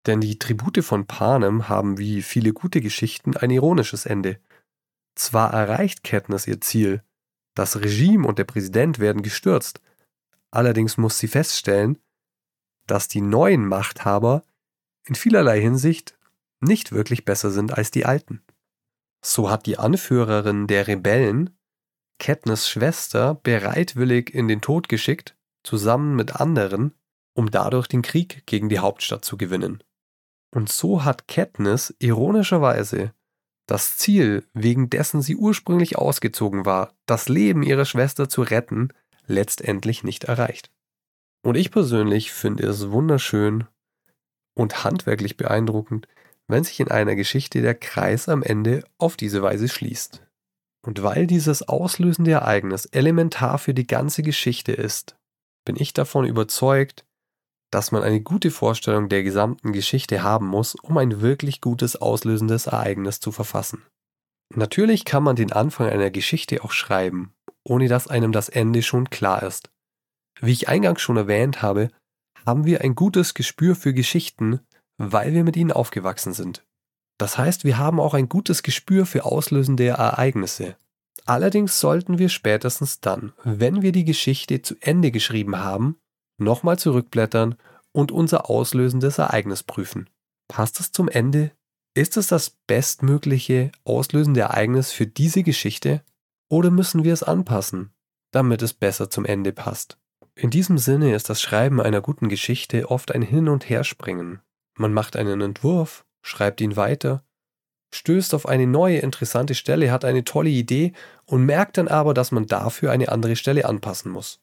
Denn 0.06 0.20
die 0.20 0.38
Tribute 0.38 0.84
von 0.84 1.06
Panem 1.06 1.68
haben 1.68 1.98
wie 1.98 2.22
viele 2.22 2.52
gute 2.52 2.80
Geschichten 2.80 3.36
ein 3.36 3.50
ironisches 3.50 4.06
Ende. 4.06 4.38
Zwar 5.16 5.52
erreicht 5.52 6.04
Katniss 6.04 6.46
ihr 6.46 6.60
Ziel, 6.60 7.02
das 7.54 7.80
Regime 7.80 8.26
und 8.26 8.38
der 8.38 8.44
Präsident 8.44 8.98
werden 8.98 9.22
gestürzt, 9.22 9.80
allerdings 10.50 10.98
muss 10.98 11.18
sie 11.18 11.26
feststellen, 11.26 11.98
dass 12.86 13.08
die 13.08 13.22
neuen 13.22 13.66
Machthaber 13.66 14.44
in 15.04 15.14
vielerlei 15.14 15.60
Hinsicht 15.60 16.16
nicht 16.60 16.92
wirklich 16.92 17.24
besser 17.24 17.50
sind 17.50 17.76
als 17.76 17.90
die 17.90 18.04
alten. 18.04 18.42
So 19.24 19.50
hat 19.50 19.66
die 19.66 19.78
Anführerin 19.78 20.66
der 20.66 20.86
Rebellen 20.86 21.56
Katniss 22.18 22.68
Schwester 22.68 23.34
bereitwillig 23.34 24.32
in 24.32 24.48
den 24.48 24.60
Tod 24.60 24.88
geschickt, 24.88 25.36
zusammen 25.64 26.14
mit 26.14 26.36
anderen, 26.36 26.94
um 27.36 27.50
dadurch 27.50 27.86
den 27.86 28.02
Krieg 28.02 28.42
gegen 28.46 28.68
die 28.68 28.78
Hauptstadt 28.78 29.24
zu 29.24 29.36
gewinnen. 29.36 29.82
Und 30.54 30.70
so 30.70 31.04
hat 31.04 31.28
Katniss 31.28 31.94
ironischerweise 31.98 33.12
das 33.66 33.98
Ziel, 33.98 34.44
wegen 34.54 34.88
dessen 34.90 35.22
sie 35.22 35.36
ursprünglich 35.36 35.98
ausgezogen 35.98 36.64
war, 36.64 36.94
das 37.04 37.28
Leben 37.28 37.62
ihrer 37.62 37.84
Schwester 37.84 38.28
zu 38.28 38.42
retten, 38.42 38.88
letztendlich 39.26 40.04
nicht 40.04 40.24
erreicht. 40.24 40.70
Und 41.44 41.56
ich 41.56 41.70
persönlich 41.70 42.32
finde 42.32 42.66
es 42.66 42.90
wunderschön 42.90 43.66
und 44.54 44.84
handwerklich 44.84 45.36
beeindruckend, 45.36 46.06
wenn 46.48 46.64
sich 46.64 46.80
in 46.80 46.90
einer 46.90 47.16
Geschichte 47.16 47.60
der 47.60 47.74
Kreis 47.74 48.28
am 48.28 48.42
Ende 48.42 48.84
auf 48.98 49.16
diese 49.16 49.42
Weise 49.42 49.68
schließt. 49.68 50.22
Und 50.86 51.02
weil 51.02 51.26
dieses 51.26 51.62
auslösende 51.62 52.30
Ereignis 52.30 52.86
elementar 52.86 53.58
für 53.58 53.74
die 53.74 53.86
ganze 53.86 54.22
Geschichte 54.22 54.72
ist, 54.72 55.16
bin 55.64 55.74
ich 55.76 55.92
davon 55.92 56.24
überzeugt, 56.24 57.04
dass 57.70 57.92
man 57.92 58.02
eine 58.02 58.20
gute 58.20 58.50
Vorstellung 58.50 59.08
der 59.08 59.22
gesamten 59.22 59.72
Geschichte 59.72 60.22
haben 60.22 60.46
muss, 60.46 60.74
um 60.76 60.96
ein 60.98 61.20
wirklich 61.20 61.60
gutes 61.60 61.96
auslösendes 61.96 62.66
Ereignis 62.66 63.20
zu 63.20 63.32
verfassen. 63.32 63.82
Natürlich 64.54 65.04
kann 65.04 65.22
man 65.22 65.36
den 65.36 65.52
Anfang 65.52 65.88
einer 65.88 66.10
Geschichte 66.10 66.62
auch 66.62 66.72
schreiben, 66.72 67.34
ohne 67.64 67.88
dass 67.88 68.06
einem 68.08 68.32
das 68.32 68.48
Ende 68.48 68.82
schon 68.82 69.10
klar 69.10 69.42
ist. 69.42 69.70
Wie 70.40 70.52
ich 70.52 70.68
eingangs 70.68 71.00
schon 71.00 71.16
erwähnt 71.16 71.62
habe, 71.62 71.90
haben 72.46 72.64
wir 72.64 72.82
ein 72.82 72.94
gutes 72.94 73.34
Gespür 73.34 73.74
für 73.74 73.92
Geschichten, 73.92 74.60
weil 74.98 75.34
wir 75.34 75.42
mit 75.42 75.56
ihnen 75.56 75.72
aufgewachsen 75.72 76.32
sind. 76.32 76.64
Das 77.18 77.38
heißt, 77.38 77.64
wir 77.64 77.78
haben 77.78 77.98
auch 77.98 78.14
ein 78.14 78.28
gutes 78.28 78.62
Gespür 78.62 79.06
für 79.06 79.24
auslösende 79.24 79.86
Ereignisse. 79.86 80.76
Allerdings 81.24 81.80
sollten 81.80 82.18
wir 82.18 82.28
spätestens 82.28 83.00
dann, 83.00 83.32
wenn 83.42 83.82
wir 83.82 83.90
die 83.90 84.04
Geschichte 84.04 84.62
zu 84.62 84.76
Ende 84.80 85.10
geschrieben 85.10 85.58
haben, 85.58 85.98
nochmal 86.38 86.78
zurückblättern 86.78 87.56
und 87.92 88.12
unser 88.12 88.50
auslösendes 88.50 89.18
Ereignis 89.18 89.62
prüfen. 89.62 90.08
Passt 90.48 90.80
es 90.80 90.92
zum 90.92 91.08
Ende? 91.08 91.52
Ist 91.94 92.16
es 92.16 92.26
das 92.26 92.50
bestmögliche 92.50 93.72
auslösende 93.84 94.40
Ereignis 94.40 94.92
für 94.92 95.06
diese 95.06 95.42
Geschichte? 95.42 96.02
Oder 96.48 96.70
müssen 96.70 97.04
wir 97.04 97.14
es 97.14 97.22
anpassen, 97.22 97.90
damit 98.32 98.62
es 98.62 98.74
besser 98.74 99.08
zum 99.08 99.24
Ende 99.24 99.52
passt? 99.52 99.98
In 100.34 100.50
diesem 100.50 100.76
Sinne 100.76 101.14
ist 101.14 101.30
das 101.30 101.40
Schreiben 101.40 101.80
einer 101.80 102.02
guten 102.02 102.28
Geschichte 102.28 102.90
oft 102.90 103.12
ein 103.12 103.22
Hin- 103.22 103.48
und 103.48 103.68
Herspringen. 103.70 104.40
Man 104.76 104.92
macht 104.92 105.16
einen 105.16 105.40
Entwurf, 105.40 106.04
schreibt 106.20 106.60
ihn 106.60 106.76
weiter, 106.76 107.24
stößt 107.94 108.34
auf 108.34 108.46
eine 108.46 108.66
neue 108.66 108.98
interessante 108.98 109.54
Stelle, 109.54 109.90
hat 109.90 110.04
eine 110.04 110.24
tolle 110.24 110.50
Idee 110.50 110.92
und 111.24 111.46
merkt 111.46 111.78
dann 111.78 111.88
aber, 111.88 112.12
dass 112.12 112.30
man 112.30 112.46
dafür 112.46 112.92
eine 112.92 113.08
andere 113.10 113.36
Stelle 113.36 113.64
anpassen 113.64 114.12
muss 114.12 114.40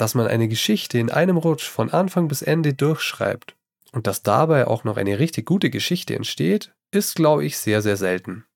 dass 0.00 0.14
man 0.14 0.26
eine 0.26 0.48
Geschichte 0.48 0.98
in 0.98 1.10
einem 1.10 1.36
Rutsch 1.36 1.68
von 1.68 1.90
Anfang 1.90 2.28
bis 2.28 2.40
Ende 2.40 2.72
durchschreibt 2.72 3.54
und 3.92 4.06
dass 4.06 4.22
dabei 4.22 4.66
auch 4.66 4.82
noch 4.84 4.96
eine 4.96 5.18
richtig 5.18 5.44
gute 5.46 5.68
Geschichte 5.68 6.14
entsteht, 6.14 6.72
ist, 6.90 7.16
glaube 7.16 7.44
ich, 7.44 7.58
sehr, 7.58 7.82
sehr 7.82 7.96
selten. 7.96 8.46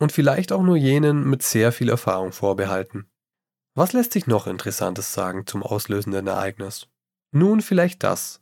Und 0.00 0.12
vielleicht 0.12 0.50
auch 0.50 0.62
nur 0.62 0.76
jenen 0.76 1.28
mit 1.28 1.42
sehr 1.42 1.70
viel 1.72 1.88
Erfahrung 1.88 2.32
vorbehalten. 2.32 3.08
Was 3.74 3.92
lässt 3.92 4.12
sich 4.12 4.26
noch 4.26 4.46
Interessantes 4.46 5.12
sagen 5.12 5.46
zum 5.46 5.62
auslösenden 5.62 6.26
Ereignis? 6.26 6.88
Nun 7.30 7.60
vielleicht 7.60 8.02
das. 8.02 8.40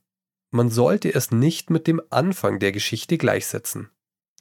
Man 0.51 0.71
sollte 0.71 1.13
es 1.13 1.31
nicht 1.31 1.69
mit 1.69 1.87
dem 1.87 2.01
Anfang 2.09 2.59
der 2.59 2.73
Geschichte 2.73 3.19
gleichsetzen. 3.19 3.91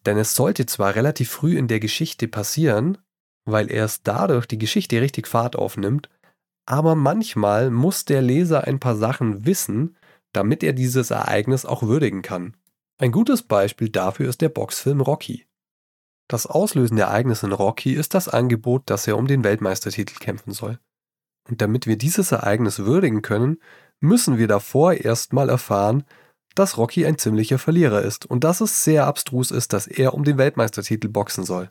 Denn 0.05 0.17
es 0.17 0.35
sollte 0.35 0.65
zwar 0.65 0.95
relativ 0.95 1.31
früh 1.31 1.57
in 1.57 1.67
der 1.67 1.79
Geschichte 1.79 2.27
passieren, 2.27 2.97
weil 3.45 3.71
erst 3.71 4.07
dadurch 4.07 4.45
die 4.45 4.57
Geschichte 4.57 5.01
richtig 5.01 5.27
Fahrt 5.27 5.55
aufnimmt, 5.55 6.09
aber 6.65 6.95
manchmal 6.95 7.69
muss 7.69 8.05
der 8.05 8.21
Leser 8.21 8.65
ein 8.65 8.79
paar 8.79 8.95
Sachen 8.95 9.45
wissen, 9.45 9.97
damit 10.33 10.63
er 10.63 10.73
dieses 10.73 11.11
Ereignis 11.11 11.65
auch 11.65 11.83
würdigen 11.83 12.21
kann. 12.21 12.55
Ein 12.97 13.11
gutes 13.11 13.43
Beispiel 13.43 13.89
dafür 13.89 14.29
ist 14.29 14.41
der 14.41 14.49
Boxfilm 14.49 15.01
Rocky. 15.01 15.45
Das 16.27 16.47
auslösende 16.47 17.03
Ereignis 17.03 17.43
in 17.43 17.51
Rocky 17.51 17.93
ist 17.93 18.13
das 18.13 18.27
Angebot, 18.27 18.83
dass 18.89 19.05
er 19.05 19.17
um 19.17 19.27
den 19.27 19.43
Weltmeistertitel 19.43 20.15
kämpfen 20.17 20.51
soll. 20.51 20.79
Und 21.47 21.61
damit 21.61 21.85
wir 21.85 21.97
dieses 21.97 22.31
Ereignis 22.31 22.79
würdigen 22.79 23.21
können, 23.21 23.59
müssen 23.99 24.37
wir 24.37 24.47
davor 24.47 24.93
erstmal 24.93 25.49
erfahren, 25.49 26.03
dass 26.55 26.77
Rocky 26.77 27.05
ein 27.05 27.17
ziemlicher 27.17 27.59
Verlierer 27.59 28.01
ist 28.01 28.25
und 28.25 28.43
dass 28.43 28.61
es 28.61 28.83
sehr 28.83 29.05
abstrus 29.05 29.51
ist, 29.51 29.73
dass 29.73 29.87
er 29.87 30.13
um 30.13 30.23
den 30.23 30.37
Weltmeistertitel 30.37 31.09
boxen 31.09 31.43
soll. 31.43 31.69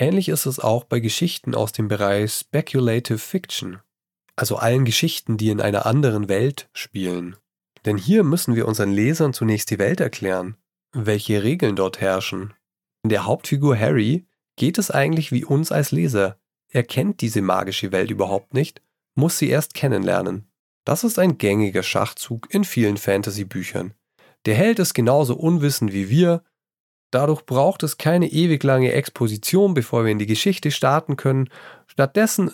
Ähnlich 0.00 0.28
ist 0.28 0.46
es 0.46 0.60
auch 0.60 0.84
bei 0.84 1.00
Geschichten 1.00 1.56
aus 1.56 1.72
dem 1.72 1.88
Bereich 1.88 2.32
Speculative 2.32 3.18
Fiction, 3.18 3.80
also 4.36 4.54
allen 4.54 4.84
Geschichten, 4.84 5.38
die 5.38 5.48
in 5.48 5.60
einer 5.60 5.86
anderen 5.86 6.28
Welt 6.28 6.68
spielen. 6.72 7.34
Denn 7.84 7.96
hier 7.96 8.22
müssen 8.22 8.54
wir 8.54 8.68
unseren 8.68 8.92
Lesern 8.92 9.32
zunächst 9.32 9.72
die 9.72 9.80
Welt 9.80 9.98
erklären, 9.98 10.56
welche 10.92 11.42
Regeln 11.42 11.74
dort 11.74 12.00
herrschen. 12.00 12.54
In 13.02 13.10
der 13.10 13.24
Hauptfigur 13.24 13.76
Harry 13.76 14.24
geht 14.54 14.78
es 14.78 14.92
eigentlich 14.92 15.32
wie 15.32 15.44
uns 15.44 15.72
als 15.72 15.90
Leser. 15.90 16.38
Er 16.68 16.84
kennt 16.84 17.20
diese 17.20 17.42
magische 17.42 17.90
Welt 17.90 18.12
überhaupt 18.12 18.54
nicht, 18.54 18.80
muss 19.16 19.36
sie 19.38 19.48
erst 19.48 19.74
kennenlernen. 19.74 20.48
Das 20.84 21.02
ist 21.02 21.18
ein 21.18 21.38
gängiger 21.38 21.82
Schachzug 21.82 22.46
in 22.54 22.62
vielen 22.62 22.98
Fantasy-Büchern. 22.98 23.94
Der 24.46 24.54
Held 24.54 24.78
ist 24.78 24.94
genauso 24.94 25.34
unwissend 25.34 25.92
wie 25.92 26.08
wir 26.08 26.44
Dadurch 27.10 27.46
braucht 27.46 27.82
es 27.82 27.96
keine 27.96 28.30
ewig 28.30 28.62
lange 28.62 28.92
Exposition, 28.92 29.74
bevor 29.74 30.04
wir 30.04 30.12
in 30.12 30.18
die 30.18 30.26
Geschichte 30.26 30.70
starten 30.70 31.16
können. 31.16 31.48
Stattdessen 31.86 32.52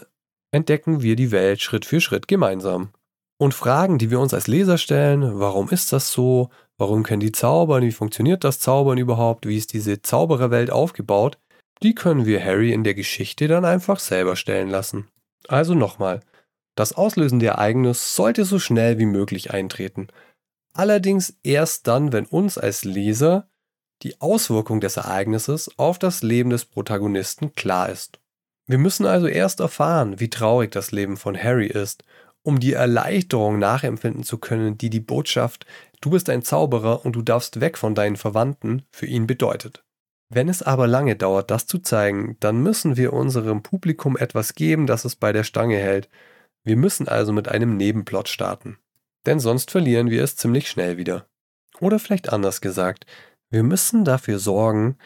entdecken 0.52 1.02
wir 1.02 1.16
die 1.16 1.32
Welt 1.32 1.60
Schritt 1.60 1.84
für 1.84 2.00
Schritt 2.00 2.28
gemeinsam. 2.28 2.90
Und 3.36 3.52
Fragen, 3.52 3.98
die 3.98 4.10
wir 4.10 4.20
uns 4.20 4.32
als 4.32 4.46
Leser 4.46 4.78
stellen, 4.78 5.40
warum 5.40 5.68
ist 5.70 5.92
das 5.92 6.12
so? 6.12 6.50
Warum 6.78 7.02
können 7.02 7.20
die 7.20 7.32
zaubern? 7.32 7.82
Wie 7.82 7.92
funktioniert 7.92 8.44
das 8.44 8.60
Zaubern 8.60 8.98
überhaupt? 8.98 9.46
Wie 9.46 9.56
ist 9.56 9.72
diese 9.72 10.02
Zaubererwelt 10.02 10.70
aufgebaut? 10.70 11.38
Die 11.82 11.94
können 11.94 12.26
wir 12.26 12.42
Harry 12.44 12.72
in 12.72 12.84
der 12.84 12.94
Geschichte 12.94 13.48
dann 13.48 13.64
einfach 13.64 13.98
selber 13.98 14.36
stellen 14.36 14.68
lassen. 14.68 15.08
Also 15.48 15.74
nochmal, 15.74 16.20
das 16.76 16.92
auslösende 16.92 17.46
Ereignis 17.46 18.16
sollte 18.16 18.44
so 18.44 18.58
schnell 18.58 18.98
wie 18.98 19.06
möglich 19.06 19.52
eintreten. 19.52 20.08
Allerdings 20.72 21.38
erst 21.42 21.86
dann, 21.86 22.12
wenn 22.12 22.26
uns 22.26 22.58
als 22.58 22.84
Leser 22.84 23.48
die 24.02 24.20
Auswirkung 24.20 24.80
des 24.80 24.96
Ereignisses 24.96 25.70
auf 25.78 25.98
das 25.98 26.22
Leben 26.22 26.50
des 26.50 26.64
Protagonisten 26.64 27.54
klar 27.54 27.88
ist. 27.88 28.18
Wir 28.66 28.78
müssen 28.78 29.06
also 29.06 29.26
erst 29.26 29.60
erfahren, 29.60 30.20
wie 30.20 30.30
traurig 30.30 30.70
das 30.70 30.90
Leben 30.90 31.16
von 31.16 31.36
Harry 31.36 31.66
ist, 31.66 32.04
um 32.42 32.60
die 32.60 32.72
Erleichterung 32.72 33.58
nachempfinden 33.58 34.24
zu 34.24 34.38
können, 34.38 34.76
die 34.76 34.90
die 34.90 35.00
Botschaft 35.00 35.66
Du 36.04 36.10
bist 36.10 36.28
ein 36.28 36.42
Zauberer 36.42 37.06
und 37.06 37.16
du 37.16 37.22
darfst 37.22 37.62
weg 37.62 37.78
von 37.78 37.94
deinen 37.94 38.16
Verwandten 38.16 38.82
für 38.90 39.06
ihn 39.06 39.26
bedeutet. 39.26 39.84
Wenn 40.28 40.50
es 40.50 40.62
aber 40.62 40.86
lange 40.86 41.16
dauert, 41.16 41.50
das 41.50 41.66
zu 41.66 41.78
zeigen, 41.78 42.36
dann 42.40 42.62
müssen 42.62 42.98
wir 42.98 43.14
unserem 43.14 43.62
Publikum 43.62 44.18
etwas 44.18 44.54
geben, 44.54 44.86
das 44.86 45.06
es 45.06 45.16
bei 45.16 45.32
der 45.32 45.44
Stange 45.44 45.78
hält. 45.78 46.10
Wir 46.62 46.76
müssen 46.76 47.08
also 47.08 47.32
mit 47.32 47.48
einem 47.48 47.78
Nebenplot 47.78 48.28
starten. 48.28 48.76
Denn 49.24 49.40
sonst 49.40 49.70
verlieren 49.70 50.10
wir 50.10 50.22
es 50.22 50.36
ziemlich 50.36 50.68
schnell 50.68 50.98
wieder. 50.98 51.26
Oder 51.80 51.98
vielleicht 51.98 52.30
anders 52.30 52.60
gesagt, 52.60 53.06
wir 53.54 53.62
müssen 53.62 54.04
dafür 54.04 54.40
sorgen, 54.40 54.98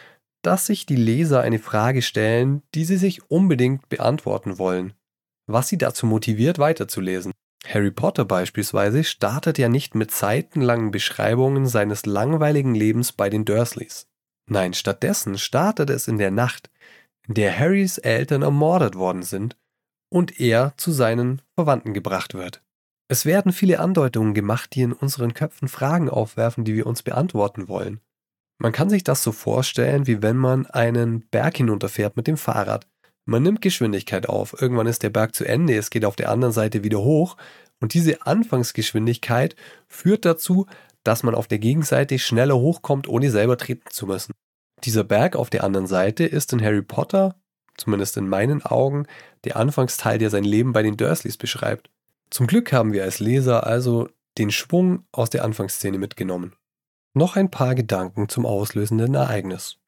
dass 0.42 0.66
sich 0.66 0.86
die 0.86 0.96
Leser 0.96 1.42
eine 1.42 1.58
Frage 1.58 2.00
stellen, 2.00 2.62
die 2.74 2.84
sie 2.86 2.96
sich 2.96 3.30
unbedingt 3.30 3.90
beantworten 3.90 4.58
wollen, 4.58 4.94
was 5.46 5.68
sie 5.68 5.76
dazu 5.76 6.06
motiviert 6.06 6.58
weiterzulesen. 6.58 7.32
Harry 7.66 7.90
Potter 7.90 8.24
beispielsweise 8.24 9.04
startet 9.04 9.58
ja 9.58 9.68
nicht 9.68 9.94
mit 9.94 10.12
seitenlangen 10.12 10.90
Beschreibungen 10.90 11.66
seines 11.66 12.06
langweiligen 12.06 12.74
Lebens 12.74 13.12
bei 13.12 13.28
den 13.28 13.44
Dursleys. 13.44 14.06
Nein, 14.48 14.72
stattdessen 14.72 15.36
startet 15.36 15.90
es 15.90 16.08
in 16.08 16.16
der 16.16 16.30
Nacht, 16.30 16.70
in 17.26 17.34
der 17.34 17.56
Harrys 17.56 17.98
Eltern 17.98 18.40
ermordet 18.40 18.94
worden 18.94 19.24
sind 19.24 19.58
und 20.08 20.40
er 20.40 20.72
zu 20.78 20.90
seinen 20.92 21.42
Verwandten 21.54 21.92
gebracht 21.92 22.32
wird. 22.32 22.62
Es 23.08 23.26
werden 23.26 23.52
viele 23.52 23.80
Andeutungen 23.80 24.32
gemacht, 24.32 24.74
die 24.74 24.82
in 24.82 24.94
unseren 24.94 25.34
Köpfen 25.34 25.68
Fragen 25.68 26.08
aufwerfen, 26.08 26.64
die 26.64 26.74
wir 26.74 26.86
uns 26.86 27.02
beantworten 27.02 27.68
wollen. 27.68 28.00
Man 28.58 28.72
kann 28.72 28.90
sich 28.90 29.04
das 29.04 29.22
so 29.22 29.32
vorstellen, 29.32 30.06
wie 30.06 30.20
wenn 30.20 30.36
man 30.36 30.66
einen 30.66 31.20
Berg 31.28 31.56
hinunterfährt 31.56 32.16
mit 32.16 32.26
dem 32.26 32.36
Fahrrad. 32.36 32.86
Man 33.24 33.42
nimmt 33.42 33.62
Geschwindigkeit 33.62 34.28
auf, 34.28 34.60
irgendwann 34.60 34.86
ist 34.86 35.02
der 35.02 35.10
Berg 35.10 35.34
zu 35.34 35.44
Ende, 35.44 35.76
es 35.76 35.90
geht 35.90 36.04
auf 36.04 36.16
der 36.16 36.30
anderen 36.30 36.52
Seite 36.52 36.82
wieder 36.82 37.00
hoch 37.00 37.36
und 37.80 37.94
diese 37.94 38.26
Anfangsgeschwindigkeit 38.26 39.54
führt 39.86 40.24
dazu, 40.24 40.66
dass 41.04 41.22
man 41.22 41.34
auf 41.34 41.46
der 41.46 41.58
Gegenseite 41.58 42.18
schneller 42.18 42.56
hochkommt, 42.56 43.06
ohne 43.06 43.30
selber 43.30 43.56
treten 43.56 43.90
zu 43.90 44.06
müssen. 44.06 44.32
Dieser 44.84 45.04
Berg 45.04 45.36
auf 45.36 45.50
der 45.50 45.64
anderen 45.64 45.86
Seite 45.86 46.24
ist 46.24 46.52
in 46.52 46.62
Harry 46.62 46.82
Potter, 46.82 47.36
zumindest 47.76 48.16
in 48.16 48.28
meinen 48.28 48.64
Augen, 48.64 49.06
der 49.44 49.56
Anfangsteil, 49.56 50.18
der 50.18 50.30
sein 50.30 50.44
Leben 50.44 50.72
bei 50.72 50.82
den 50.82 50.96
Dursleys 50.96 51.36
beschreibt. 51.36 51.90
Zum 52.30 52.46
Glück 52.46 52.72
haben 52.72 52.92
wir 52.92 53.04
als 53.04 53.20
Leser 53.20 53.66
also 53.66 54.08
den 54.36 54.50
Schwung 54.50 55.04
aus 55.12 55.30
der 55.30 55.44
Anfangsszene 55.44 55.98
mitgenommen. 55.98 56.54
Noch 57.14 57.36
ein 57.36 57.50
paar 57.50 57.74
Gedanken 57.74 58.28
zum 58.28 58.46
auslösenden 58.46 59.14
Ereignis. 59.14 59.78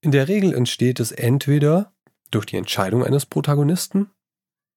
In 0.00 0.12
der 0.12 0.28
Regel 0.28 0.54
entsteht 0.54 1.00
es 1.00 1.12
entweder 1.12 1.92
durch 2.30 2.46
die 2.46 2.56
Entscheidung 2.56 3.04
eines 3.04 3.26
Protagonisten, 3.26 4.10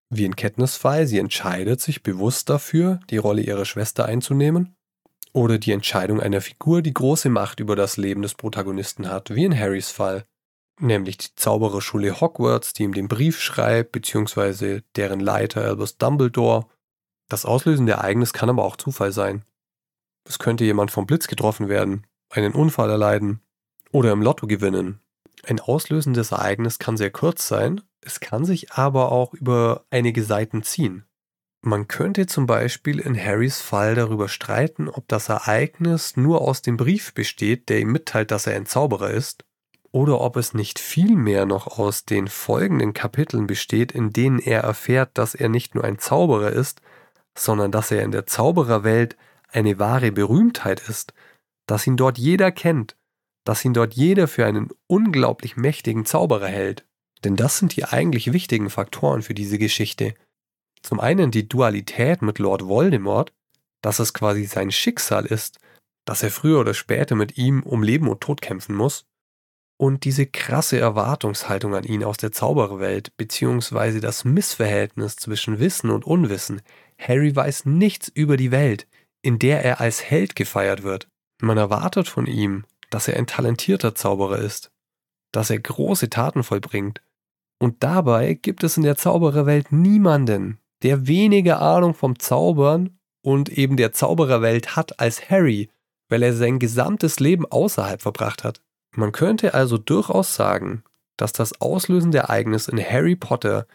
wie 0.10 0.26
in 0.26 0.36
Katniss 0.36 0.76
Fall, 0.76 1.08
sie 1.08 1.18
entscheidet 1.18 1.82
sich 1.82 2.04
bewusst 2.04 2.50
dafür, 2.50 3.00
die 3.10 3.18
Rolle 3.18 3.42
ihrer 3.42 3.66
Schwester 3.66 4.06
einzunehmen, 4.06 4.76
oder 5.34 5.58
die 5.58 5.72
Entscheidung 5.72 6.20
einer 6.20 6.42
Figur, 6.42 6.82
die 6.82 6.94
große 6.94 7.30
Macht 7.30 7.60
über 7.60 7.76
das 7.76 7.98
Leben 7.98 8.22
des 8.22 8.36
Protagonisten 8.36 9.10
hat, 9.10 9.34
wie 9.34 9.46
in 9.46 9.58
Harrys 9.58 9.90
Fall, 9.90 10.26
nämlich 10.80 11.18
die 11.18 11.36
Zaubererschule 11.36 12.22
Hogwarts, 12.22 12.74
die 12.74 12.84
ihm 12.84 12.94
den 12.94 13.08
Brief 13.08 13.42
schreibt, 13.42 13.92
beziehungsweise 13.92 14.84
deren 14.96 15.20
Leiter 15.20 15.64
Albus 15.64 15.98
Dumbledore. 15.98 16.68
Das 17.30 17.46
auslösende 17.46 17.94
Ereignis 17.94 18.34
kann 18.34 18.50
aber 18.50 18.64
auch 18.64 18.76
Zufall 18.76 19.12
sein. 19.12 19.44
Es 20.28 20.40
könnte 20.40 20.64
jemand 20.64 20.92
vom 20.92 21.06
Blitz 21.06 21.28
getroffen 21.28 21.70
werden, 21.70 22.08
einen 22.30 22.54
Unfall 22.54 22.90
erleiden 22.90 23.42
oder 23.92 24.12
im 24.12 24.22
Lotto 24.22 24.48
gewinnen. 24.48 25.00
Ein 25.46 25.60
auslösendes 25.60 26.32
Ereignis 26.32 26.80
kann 26.80 26.98
sehr 26.98 27.12
kurz 27.12 27.48
sein, 27.48 27.82
es 28.02 28.20
kann 28.20 28.46
sich 28.46 28.72
aber 28.72 29.12
auch 29.12 29.34
über 29.34 29.86
einige 29.90 30.24
Seiten 30.24 30.64
ziehen. 30.64 31.06
Man 31.62 31.88
könnte 31.88 32.26
zum 32.26 32.46
Beispiel 32.46 33.00
in 33.00 33.18
Harrys 33.18 33.62
Fall 33.62 33.96
darüber 33.96 34.28
streiten, 34.28 34.90
ob 34.90 35.08
das 35.08 35.30
Ereignis 35.30 36.18
nur 36.18 36.42
aus 36.42 36.62
dem 36.62 36.76
Brief 36.76 37.14
besteht, 37.14 37.70
der 37.70 37.80
ihm 37.80 37.92
mitteilt, 37.92 38.32
dass 38.32 38.48
er 38.48 38.56
ein 38.56 38.66
Zauberer 38.66 39.12
ist, 39.12 39.46
oder 39.94 40.20
ob 40.20 40.36
es 40.36 40.54
nicht 40.54 40.80
vielmehr 40.80 41.46
noch 41.46 41.80
aus 41.80 42.04
den 42.04 42.28
folgenden 42.28 42.94
Kapiteln 42.94 43.48
besteht, 43.48 43.94
in 43.94 44.12
denen 44.12 44.40
er 44.40 44.62
erfährt, 44.62 45.18
dass 45.18 45.36
er 45.36 45.48
nicht 45.48 45.76
nur 45.76 45.86
ein 45.86 46.00
Zauberer 46.00 46.52
ist, 46.52 46.82
sondern 47.38 47.72
dass 47.72 47.92
er 47.92 48.02
in 48.02 48.12
der 48.12 48.26
Zaubererwelt 48.26 49.16
eine 49.56 49.80
wahre 49.80 50.12
Berühmtheit 50.12 50.88
ist, 50.88 51.14
dass 51.68 51.88
ihn 51.88 51.98
dort 51.98 52.18
jeder 52.18 52.52
kennt, 52.52 52.96
dass 53.46 53.64
ihn 53.64 53.74
dort 53.74 53.94
jeder 53.94 54.28
für 54.28 54.46
einen 54.46 54.70
unglaublich 54.88 55.58
mächtigen 55.58 56.06
Zauberer 56.06 56.48
hält. 56.48 56.86
Denn 57.24 57.36
das 57.36 57.58
sind 57.58 57.76
die 57.76 57.86
eigentlich 57.86 58.34
wichtigen 58.34 58.70
Faktoren 58.70 59.22
für 59.22 59.34
diese 59.34 59.58
Geschichte. 59.58 60.14
Zum 60.82 61.00
einen 61.00 61.32
die 61.32 61.48
Dualität 61.48 62.22
mit 62.22 62.40
Lord 62.40 62.68
Voldemort, 62.68 63.34
dass 63.82 64.00
es 64.00 64.14
quasi 64.14 64.46
sein 64.46 64.72
Schicksal 64.72 65.26
ist, 65.26 65.60
dass 66.06 66.24
er 66.24 66.32
früher 66.32 66.60
oder 66.60 66.74
später 66.74 67.16
mit 67.16 67.38
ihm 67.38 67.64
um 67.64 67.84
Leben 67.84 68.10
und 68.10 68.22
Tod 68.22 68.42
kämpfen 68.42 68.76
muss, 68.76 69.06
und 69.78 70.06
diese 70.06 70.26
krasse 70.26 70.80
Erwartungshaltung 70.80 71.76
an 71.76 71.84
ihn 71.84 72.04
aus 72.04 72.18
der 72.18 72.32
Zaubererwelt, 72.32 73.16
beziehungsweise 73.18 74.00
das 74.00 74.24
Missverhältnis 74.24 75.16
zwischen 75.16 75.60
Wissen 75.60 75.90
und 75.90 76.06
Unwissen. 76.06 76.62
Harry 76.98 77.36
weiß 77.36 77.66
nichts 77.66 78.08
über 78.08 78.38
die 78.38 78.52
Welt, 78.52 78.88
in 79.24 79.40
der 79.40 79.66
er 79.66 79.82
als 79.82 80.04
Held 80.04 80.36
gefeiert 80.36 80.84
wird. 80.84 81.08
Man 81.42 81.58
erwartet 81.58 82.08
von 82.08 82.28
ihm, 82.28 82.66
dass 82.92 83.08
er 83.08 83.18
ein 83.18 83.26
talentierter 83.26 83.96
Zauberer 83.96 84.38
ist, 84.38 84.72
dass 85.32 85.50
er 85.50 85.60
große 85.60 86.10
Taten 86.10 86.44
vollbringt. 86.44 87.02
Und 87.60 87.82
dabei 87.84 88.36
gibt 88.36 88.64
es 88.64 88.78
in 88.78 88.84
der 88.84 88.98
Zaubererwelt 88.98 89.72
niemanden, 89.72 90.60
der 90.84 91.08
weniger 91.08 91.62
Ahnung 91.62 91.96
vom 91.96 92.20
Zaubern 92.20 93.00
und 93.24 93.50
eben 93.50 93.78
der 93.78 93.94
Zaubererwelt 93.94 94.76
hat 94.76 95.00
als 95.00 95.30
Harry, 95.30 95.70
weil 96.10 96.22
er 96.22 96.34
sein 96.34 96.60
gesamtes 96.60 97.20
Leben 97.20 97.46
außerhalb 97.46 98.02
verbracht 98.02 98.44
hat. 98.44 98.62
Man 98.96 99.12
könnte 99.12 99.54
also 99.54 99.78
durchaus 99.78 100.36
sagen, 100.36 100.84
dass 101.18 101.32
das 101.32 101.62
auslösende 101.62 102.20
Ereignis 102.20 102.68
in 102.68 102.78
Harry 102.78 103.16
Potter 103.16 103.66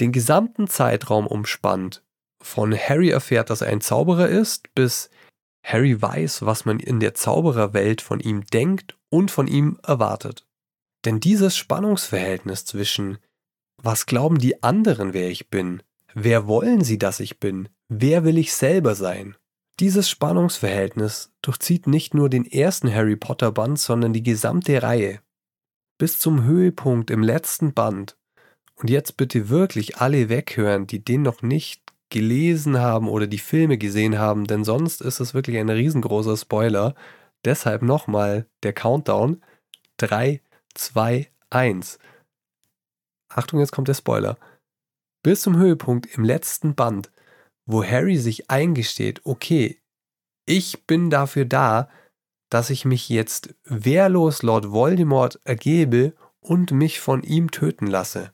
den 0.00 0.12
gesamten 0.12 0.68
Zeitraum 0.68 1.26
umspannt, 1.26 2.02
von 2.46 2.74
Harry 2.76 3.10
erfährt, 3.10 3.50
dass 3.50 3.60
er 3.60 3.68
ein 3.68 3.80
Zauberer 3.80 4.28
ist, 4.28 4.74
bis 4.74 5.10
Harry 5.64 6.00
weiß, 6.00 6.46
was 6.46 6.64
man 6.64 6.78
in 6.78 7.00
der 7.00 7.14
Zaubererwelt 7.14 8.00
von 8.00 8.20
ihm 8.20 8.46
denkt 8.46 8.96
und 9.10 9.30
von 9.30 9.48
ihm 9.48 9.78
erwartet. 9.82 10.46
Denn 11.04 11.20
dieses 11.20 11.56
Spannungsverhältnis 11.56 12.64
zwischen 12.64 13.18
was 13.82 14.06
glauben 14.06 14.38
die 14.38 14.62
anderen, 14.62 15.12
wer 15.12 15.28
ich 15.28 15.50
bin, 15.50 15.82
wer 16.14 16.46
wollen 16.46 16.82
sie, 16.82 16.98
dass 16.98 17.20
ich 17.20 17.40
bin, 17.40 17.68
wer 17.88 18.24
will 18.24 18.38
ich 18.38 18.54
selber 18.54 18.94
sein, 18.94 19.36
dieses 19.78 20.08
Spannungsverhältnis 20.08 21.32
durchzieht 21.42 21.86
nicht 21.86 22.14
nur 22.14 22.30
den 22.30 22.46
ersten 22.46 22.92
Harry 22.92 23.16
Potter 23.16 23.52
Band, 23.52 23.78
sondern 23.78 24.14
die 24.14 24.22
gesamte 24.22 24.82
Reihe. 24.82 25.20
Bis 25.98 26.18
zum 26.18 26.44
Höhepunkt 26.44 27.10
im 27.10 27.22
letzten 27.22 27.74
Band. 27.74 28.16
Und 28.76 28.88
jetzt 28.88 29.18
bitte 29.18 29.50
wirklich 29.50 29.98
alle 29.98 30.30
weghören, 30.30 30.86
die 30.86 31.04
den 31.04 31.22
noch 31.22 31.42
nicht 31.42 31.82
gelesen 32.10 32.78
haben 32.78 33.08
oder 33.08 33.26
die 33.26 33.38
Filme 33.38 33.78
gesehen 33.78 34.18
haben, 34.18 34.44
denn 34.44 34.64
sonst 34.64 35.00
ist 35.00 35.20
es 35.20 35.34
wirklich 35.34 35.58
ein 35.58 35.68
riesengroßer 35.68 36.36
Spoiler. 36.36 36.94
Deshalb 37.44 37.82
nochmal 37.82 38.46
der 38.62 38.72
Countdown. 38.72 39.42
3, 39.98 40.40
2, 40.74 41.30
1. 41.50 41.98
Achtung, 43.28 43.60
jetzt 43.60 43.72
kommt 43.72 43.88
der 43.88 43.94
Spoiler. 43.94 44.38
Bis 45.22 45.42
zum 45.42 45.56
Höhepunkt 45.56 46.06
im 46.16 46.24
letzten 46.24 46.74
Band, 46.74 47.10
wo 47.64 47.82
Harry 47.82 48.16
sich 48.16 48.50
eingesteht, 48.50 49.22
okay, 49.24 49.80
ich 50.44 50.86
bin 50.86 51.10
dafür 51.10 51.44
da, 51.44 51.88
dass 52.50 52.70
ich 52.70 52.84
mich 52.84 53.08
jetzt 53.08 53.54
wehrlos 53.64 54.42
Lord 54.42 54.70
Voldemort 54.70 55.40
ergebe 55.44 56.14
und 56.40 56.70
mich 56.70 57.00
von 57.00 57.24
ihm 57.24 57.50
töten 57.50 57.88
lasse. 57.88 58.32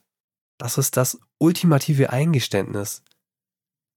Das 0.59 0.77
ist 0.77 0.97
das 0.97 1.19
ultimative 1.39 2.11
Eingeständnis 2.11 3.03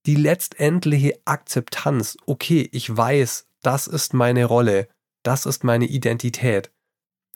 die 0.07 0.15
letztendliche 0.15 1.19
Akzeptanz, 1.25 2.17
okay, 2.25 2.67
ich 2.71 2.95
weiß, 2.95 3.45
das 3.61 3.87
ist 3.87 4.13
meine 4.13 4.45
Rolle, 4.45 4.87
das 5.23 5.45
ist 5.45 5.65
meine 5.65 5.85
Identität. 5.85 6.71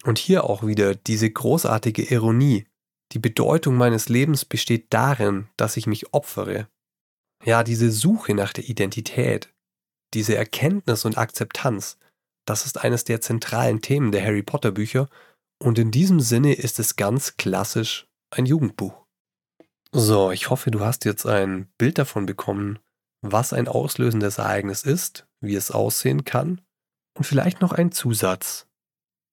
Und 0.03 0.17
hier 0.17 0.45
auch 0.45 0.65
wieder 0.65 0.95
diese 0.95 1.29
großartige 1.29 2.03
Ironie. 2.03 2.65
Die 3.11 3.19
Bedeutung 3.19 3.75
meines 3.75 4.07
Lebens 4.07 4.45
besteht 4.45 4.87
darin, 4.93 5.49
dass 5.57 5.75
ich 5.75 5.85
mich 5.85 6.13
opfere. 6.13 6.69
Ja, 7.43 7.63
diese 7.63 7.91
Suche 7.91 8.33
nach 8.33 8.53
der 8.53 8.67
Identität, 8.69 9.53
diese 10.13 10.35
Erkenntnis 10.35 11.03
und 11.03 11.17
Akzeptanz, 11.17 11.97
das 12.45 12.65
ist 12.65 12.81
eines 12.81 13.03
der 13.03 13.19
zentralen 13.19 13.81
Themen 13.81 14.13
der 14.13 14.23
Harry 14.23 14.43
Potter 14.43 14.71
Bücher 14.71 15.09
und 15.61 15.77
in 15.77 15.91
diesem 15.91 16.21
Sinne 16.21 16.53
ist 16.53 16.79
es 16.79 16.95
ganz 16.95 17.35
klassisch 17.35 18.07
ein 18.31 18.45
Jugendbuch. 18.45 19.00
So, 19.93 20.31
ich 20.31 20.49
hoffe, 20.49 20.71
du 20.71 20.79
hast 20.79 21.03
jetzt 21.03 21.25
ein 21.25 21.67
Bild 21.77 21.97
davon 21.97 22.25
bekommen, 22.25 22.79
was 23.21 23.51
ein 23.51 23.67
auslösendes 23.67 24.37
Ereignis 24.37 24.83
ist, 24.83 25.27
wie 25.41 25.55
es 25.55 25.69
aussehen 25.69 26.23
kann 26.23 26.61
und 27.17 27.25
vielleicht 27.25 27.59
noch 27.59 27.73
ein 27.73 27.91
Zusatz. 27.91 28.67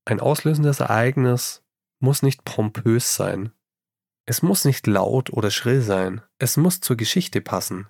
Ein 0.04 0.18
auslösendes 0.18 0.80
Ereignis 0.80 1.62
muss 2.00 2.22
nicht 2.22 2.44
pompös 2.44 3.14
sein. 3.14 3.52
Es 4.26 4.42
muss 4.42 4.64
nicht 4.64 4.86
laut 4.88 5.30
oder 5.32 5.50
schrill 5.50 5.80
sein. 5.80 6.22
Es 6.38 6.56
muss 6.56 6.80
zur 6.80 6.96
Geschichte 6.96 7.40
passen. 7.40 7.86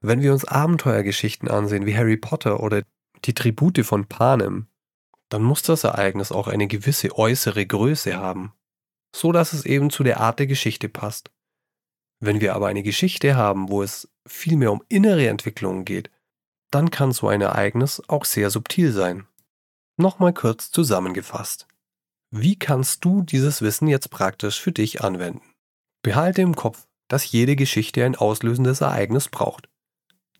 Wenn 0.00 0.22
wir 0.22 0.32
uns 0.32 0.46
Abenteuergeschichten 0.46 1.48
ansehen 1.48 1.84
wie 1.84 1.96
Harry 1.96 2.16
Potter 2.16 2.60
oder 2.60 2.82
die 3.24 3.34
Tribute 3.34 3.84
von 3.84 4.06
Panem, 4.06 4.68
dann 5.28 5.42
muss 5.42 5.62
das 5.62 5.84
Ereignis 5.84 6.32
auch 6.32 6.48
eine 6.48 6.66
gewisse 6.66 7.16
äußere 7.16 7.66
Größe 7.66 8.16
haben, 8.16 8.52
so 9.14 9.32
dass 9.32 9.52
es 9.52 9.66
eben 9.66 9.90
zu 9.90 10.02
der 10.02 10.20
Art 10.20 10.38
der 10.38 10.46
Geschichte 10.46 10.88
passt. 10.88 11.30
Wenn 12.20 12.40
wir 12.40 12.54
aber 12.54 12.68
eine 12.68 12.82
Geschichte 12.82 13.36
haben, 13.36 13.68
wo 13.68 13.82
es 13.82 14.08
vielmehr 14.26 14.72
um 14.72 14.82
innere 14.88 15.28
Entwicklungen 15.28 15.84
geht, 15.84 16.10
dann 16.70 16.90
kann 16.90 17.12
so 17.12 17.28
ein 17.28 17.40
Ereignis 17.40 18.02
auch 18.08 18.24
sehr 18.24 18.50
subtil 18.50 18.92
sein. 18.92 19.26
Nochmal 19.96 20.32
kurz 20.32 20.70
zusammengefasst. 20.70 21.66
Wie 22.30 22.58
kannst 22.58 23.04
du 23.04 23.22
dieses 23.22 23.62
Wissen 23.62 23.88
jetzt 23.88 24.10
praktisch 24.10 24.60
für 24.60 24.72
dich 24.72 25.02
anwenden? 25.02 25.42
Behalte 26.02 26.42
im 26.42 26.56
Kopf, 26.56 26.86
dass 27.08 27.30
jede 27.30 27.56
Geschichte 27.56 28.04
ein 28.04 28.16
auslösendes 28.16 28.80
Ereignis 28.80 29.28
braucht. 29.28 29.68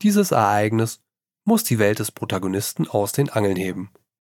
Dieses 0.02 0.30
Ereignis 0.32 1.00
muss 1.44 1.64
die 1.64 1.78
Welt 1.78 2.00
des 2.00 2.10
Protagonisten 2.10 2.88
aus 2.88 3.12
den 3.12 3.30
Angeln 3.30 3.56
heben. 3.56 3.90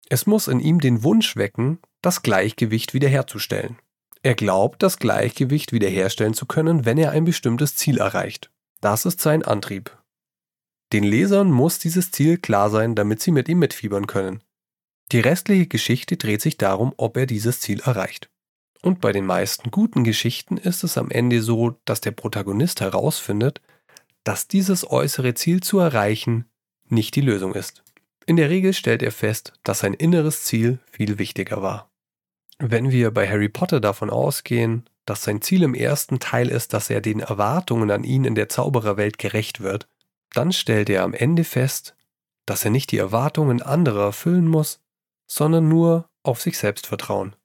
Es 0.09 0.25
muss 0.25 0.47
in 0.47 0.59
ihm 0.59 0.79
den 0.79 1.03
Wunsch 1.03 1.35
wecken, 1.35 1.79
das 2.01 2.23
Gleichgewicht 2.23 2.93
wiederherzustellen. 2.93 3.77
Er 4.23 4.35
glaubt, 4.35 4.81
das 4.81 4.99
Gleichgewicht 4.99 5.73
wiederherstellen 5.73 6.33
zu 6.33 6.45
können, 6.45 6.85
wenn 6.85 6.97
er 6.97 7.11
ein 7.11 7.25
bestimmtes 7.25 7.75
Ziel 7.75 7.97
erreicht. 7.97 8.49
Das 8.79 9.05
ist 9.05 9.19
sein 9.19 9.43
Antrieb. 9.43 9.97
Den 10.93 11.03
Lesern 11.03 11.51
muss 11.51 11.79
dieses 11.79 12.11
Ziel 12.11 12.37
klar 12.37 12.69
sein, 12.69 12.95
damit 12.95 13.21
sie 13.21 13.31
mit 13.31 13.49
ihm 13.49 13.59
mitfiebern 13.59 14.07
können. 14.07 14.41
Die 15.11 15.19
restliche 15.19 15.67
Geschichte 15.67 16.15
dreht 16.15 16.41
sich 16.41 16.57
darum, 16.57 16.93
ob 16.95 17.17
er 17.17 17.25
dieses 17.25 17.59
Ziel 17.59 17.81
erreicht. 17.81 18.29
Und 18.81 19.01
bei 19.01 19.11
den 19.11 19.25
meisten 19.25 19.71
guten 19.71 20.03
Geschichten 20.03 20.57
ist 20.57 20.83
es 20.83 20.97
am 20.97 21.09
Ende 21.11 21.41
so, 21.41 21.79
dass 21.85 21.99
der 21.99 22.11
Protagonist 22.11 22.79
herausfindet, 22.79 23.61
dass 24.23 24.47
dieses 24.47 24.89
äußere 24.89 25.33
Ziel 25.33 25.61
zu 25.61 25.79
erreichen 25.79 26.45
nicht 26.87 27.15
die 27.15 27.21
Lösung 27.21 27.55
ist. 27.55 27.83
In 28.25 28.37
der 28.37 28.49
Regel 28.49 28.73
stellt 28.73 29.03
er 29.03 29.11
fest, 29.11 29.53
dass 29.63 29.79
sein 29.79 29.93
inneres 29.93 30.43
Ziel 30.43 30.79
viel 30.91 31.19
wichtiger 31.19 31.61
war. 31.61 31.92
Wenn 32.59 32.91
wir 32.91 33.11
bei 33.11 33.27
Harry 33.27 33.49
Potter 33.49 33.79
davon 33.79 34.09
ausgehen, 34.09 34.87
dass 35.05 35.23
sein 35.23 35.41
Ziel 35.41 35.63
im 35.63 35.73
ersten 35.73 36.19
Teil 36.19 36.49
ist, 36.49 36.73
dass 36.73 36.89
er 36.89 37.01
den 37.01 37.19
Erwartungen 37.19 37.91
an 37.91 38.03
ihn 38.03 38.25
in 38.25 38.35
der 38.35 38.49
Zaubererwelt 38.49 39.17
gerecht 39.17 39.61
wird, 39.61 39.87
dann 40.33 40.51
stellt 40.51 40.89
er 40.89 41.03
am 41.03 41.13
Ende 41.13 41.43
fest, 41.43 41.95
dass 42.45 42.65
er 42.65 42.71
nicht 42.71 42.91
die 42.91 42.97
Erwartungen 42.97 43.61
anderer 43.61 44.05
erfüllen 44.05 44.47
muss, 44.47 44.79
sondern 45.27 45.67
nur 45.67 46.09
auf 46.23 46.41
sich 46.41 46.57
selbst 46.57 46.87
vertrauen. 46.87 47.35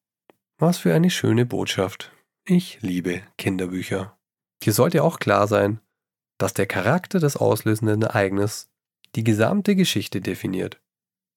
Was 0.59 0.79
für 0.79 0.95
eine 0.95 1.11
schöne 1.11 1.47
Botschaft. 1.47 2.13
Ich 2.45 2.79
liebe 2.81 3.23
Kinderbücher. 3.37 4.17
Hier 4.63 4.73
sollte 4.73 5.03
auch 5.05 5.19
klar 5.19 5.47
sein, 5.47 5.81
dass 6.39 6.55
der 6.55 6.67
Charakter 6.67 7.19
des 7.21 7.37
auslösenden 7.37 8.03
Ereignisses 8.03 8.69
die 9.15 9.25
gesamte 9.25 9.77
Geschichte 9.77 10.21
definiert. 10.21 10.81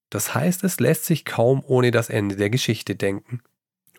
Das 0.10 0.34
heißt, 0.34 0.64
es 0.64 0.80
lässt 0.80 1.06
sich 1.06 1.26
kaum 1.26 1.64
ohne 1.66 1.92
das 1.92 2.10
Ende 2.10 2.36
der 2.36 2.50
Geschichte 2.50 2.96
denken. 2.96 3.42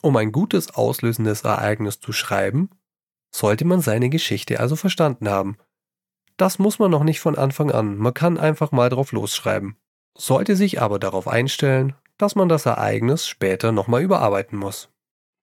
Um 0.02 0.16
ein 0.16 0.32
gutes 0.32 0.74
auslösendes 0.74 1.42
Ereignis 1.42 2.00
zu 2.00 2.12
schreiben, 2.12 2.68
sollte 3.34 3.64
man 3.64 3.80
seine 3.80 4.10
Geschichte 4.10 4.60
also 4.60 4.76
verstanden 4.76 5.28
haben. 5.28 5.56
Das 6.36 6.58
muss 6.58 6.78
man 6.78 6.90
noch 6.90 7.04
nicht 7.04 7.20
von 7.20 7.38
Anfang 7.38 7.70
an, 7.70 7.96
man 7.96 8.12
kann 8.12 8.36
einfach 8.36 8.72
mal 8.72 8.90
drauf 8.90 9.12
losschreiben. 9.12 9.76
Sollte 10.18 10.56
sich 10.56 10.82
aber 10.82 10.98
darauf 10.98 11.28
einstellen, 11.28 11.94
dass 12.18 12.34
man 12.34 12.48
das 12.48 12.66
Ereignis 12.66 13.26
später 13.26 13.70
nochmal 13.70 14.02
überarbeiten 14.02 14.58
muss. 14.58 14.90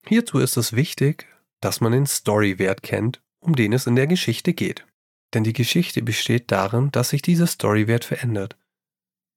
Hierzu 0.05 0.39
ist 0.39 0.57
es 0.57 0.73
wichtig, 0.73 1.25
dass 1.61 1.81
man 1.81 1.93
den 1.93 2.05
Storywert 2.05 2.83
kennt, 2.83 3.21
um 3.39 3.55
den 3.55 3.73
es 3.73 3.87
in 3.87 3.95
der 3.95 4.07
Geschichte 4.07 4.53
geht. 4.53 4.85
Denn 5.33 5.43
die 5.43 5.53
Geschichte 5.53 6.01
besteht 6.01 6.51
darin, 6.51 6.91
dass 6.91 7.09
sich 7.09 7.21
dieser 7.21 7.47
Storywert 7.47 8.03
verändert. 8.03 8.57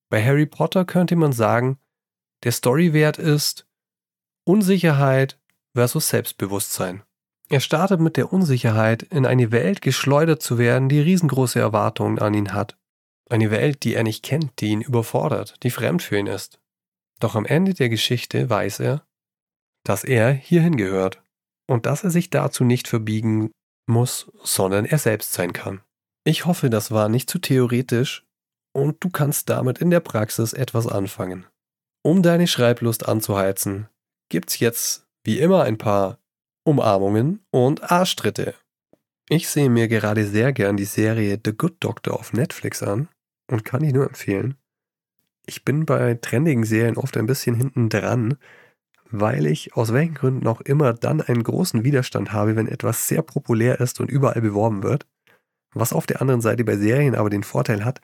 Bei 0.09 0.25
Harry 0.25 0.47
Potter 0.47 0.85
könnte 0.85 1.17
man 1.17 1.33
sagen, 1.33 1.79
der 2.43 2.53
Storywert 2.53 3.19
ist 3.19 3.67
Unsicherheit 4.45 5.39
versus 5.75 6.09
Selbstbewusstsein. 6.09 7.03
Er 7.49 7.61
startet 7.61 8.01
mit 8.01 8.17
der 8.17 8.33
Unsicherheit, 8.33 9.03
in 9.03 9.27
eine 9.27 9.53
Welt 9.53 9.83
geschleudert 9.83 10.43
zu 10.43 10.59
werden, 10.59 10.89
die 10.89 11.01
riesengroße 11.01 11.61
Erwartungen 11.61 12.19
an 12.19 12.35
ihn 12.35 12.53
hat. 12.53 12.77
Eine 13.31 13.51
Welt, 13.51 13.85
die 13.85 13.95
er 13.95 14.03
nicht 14.03 14.25
kennt, 14.25 14.61
die 14.61 14.69
ihn 14.69 14.81
überfordert, 14.81 15.63
die 15.63 15.71
fremd 15.71 16.03
für 16.03 16.19
ihn 16.19 16.27
ist. 16.27 16.61
Doch 17.21 17.37
am 17.37 17.45
Ende 17.45 17.75
der 17.75 17.89
Geschichte 17.89 18.51
weiß 18.51 18.81
er, 18.81 19.07
dass 19.85 20.03
er 20.03 20.33
hierhin 20.33 20.77
gehört 20.77 21.23
und 21.69 21.87
dass 21.87 22.05
er 22.05 22.11
sich 22.11 22.31
dazu 22.31 22.65
nicht 22.65 22.89
verbiegen 22.89 23.51
muss, 23.87 24.31
sondern 24.43 24.85
er 24.85 24.99
selbst 24.99 25.33
sein 25.33 25.53
kann. 25.53 25.83
Ich 26.25 26.47
hoffe, 26.47 26.71
das 26.71 26.91
war 26.91 27.09
nicht 27.09 27.31
zu 27.31 27.39
theoretisch 27.39 28.25
und 28.73 29.03
du 29.05 29.11
kannst 29.11 29.49
damit 29.51 29.79
in 29.79 29.91
der 29.91 30.01
Praxis 30.01 30.53
etwas 30.53 30.87
anfangen. 30.87 31.47
Um 32.03 32.23
deine 32.23 32.47
Schreiblust 32.47 33.09
anzuheizen, 33.09 33.89
gibt's 34.33 34.61
jetzt 34.61 35.07
wie 35.25 35.41
immer 35.41 35.65
ein 35.65 35.77
paar 35.77 36.19
Umarmungen 36.65 37.45
und 37.51 37.93
Arschtritte. 37.93 38.55
Ich 39.29 39.47
sehe 39.47 39.69
mir 39.69 39.89
gerade 39.89 40.27
sehr 40.27 40.55
gern 40.55 40.79
die 40.79 40.87
Serie 40.87 41.39
The 41.45 41.55
Good 41.55 41.77
Doctor 41.81 42.19
auf 42.19 42.33
Netflix 42.33 42.83
an 42.83 43.09
und 43.51 43.67
kann 43.67 43.83
die 43.83 43.93
nur 43.93 44.07
empfehlen. 44.07 44.55
Ich 45.45 45.67
bin 45.67 45.85
bei 45.85 46.15
trendigen 46.15 46.65
Serien 46.65 46.97
oft 46.97 47.19
ein 47.19 47.27
bisschen 47.27 47.55
hinten 47.55 47.91
dran, 47.91 48.39
weil 49.11 49.45
ich 49.45 49.77
aus 49.77 49.93
welchen 49.93 50.15
Gründen 50.15 50.47
auch 50.47 50.63
immer 50.63 50.95
dann 50.95 51.21
einen 51.21 51.43
großen 51.43 51.85
Widerstand 51.85 52.33
habe, 52.33 52.57
wenn 52.57 52.69
etwas 52.69 53.07
sehr 53.07 53.21
populär 53.21 53.81
ist 53.81 54.01
und 54.01 54.11
überall 54.11 54.41
beworben 54.41 54.83
wird. 54.83 55.07
Was 55.75 55.93
auf 55.93 56.07
der 56.07 56.23
anderen 56.23 56.41
Seite 56.41 56.65
bei 56.65 56.79
Serien 56.79 57.17
aber 57.17 57.29
den 57.29 57.43
Vorteil 57.43 57.85
hat, 57.85 58.01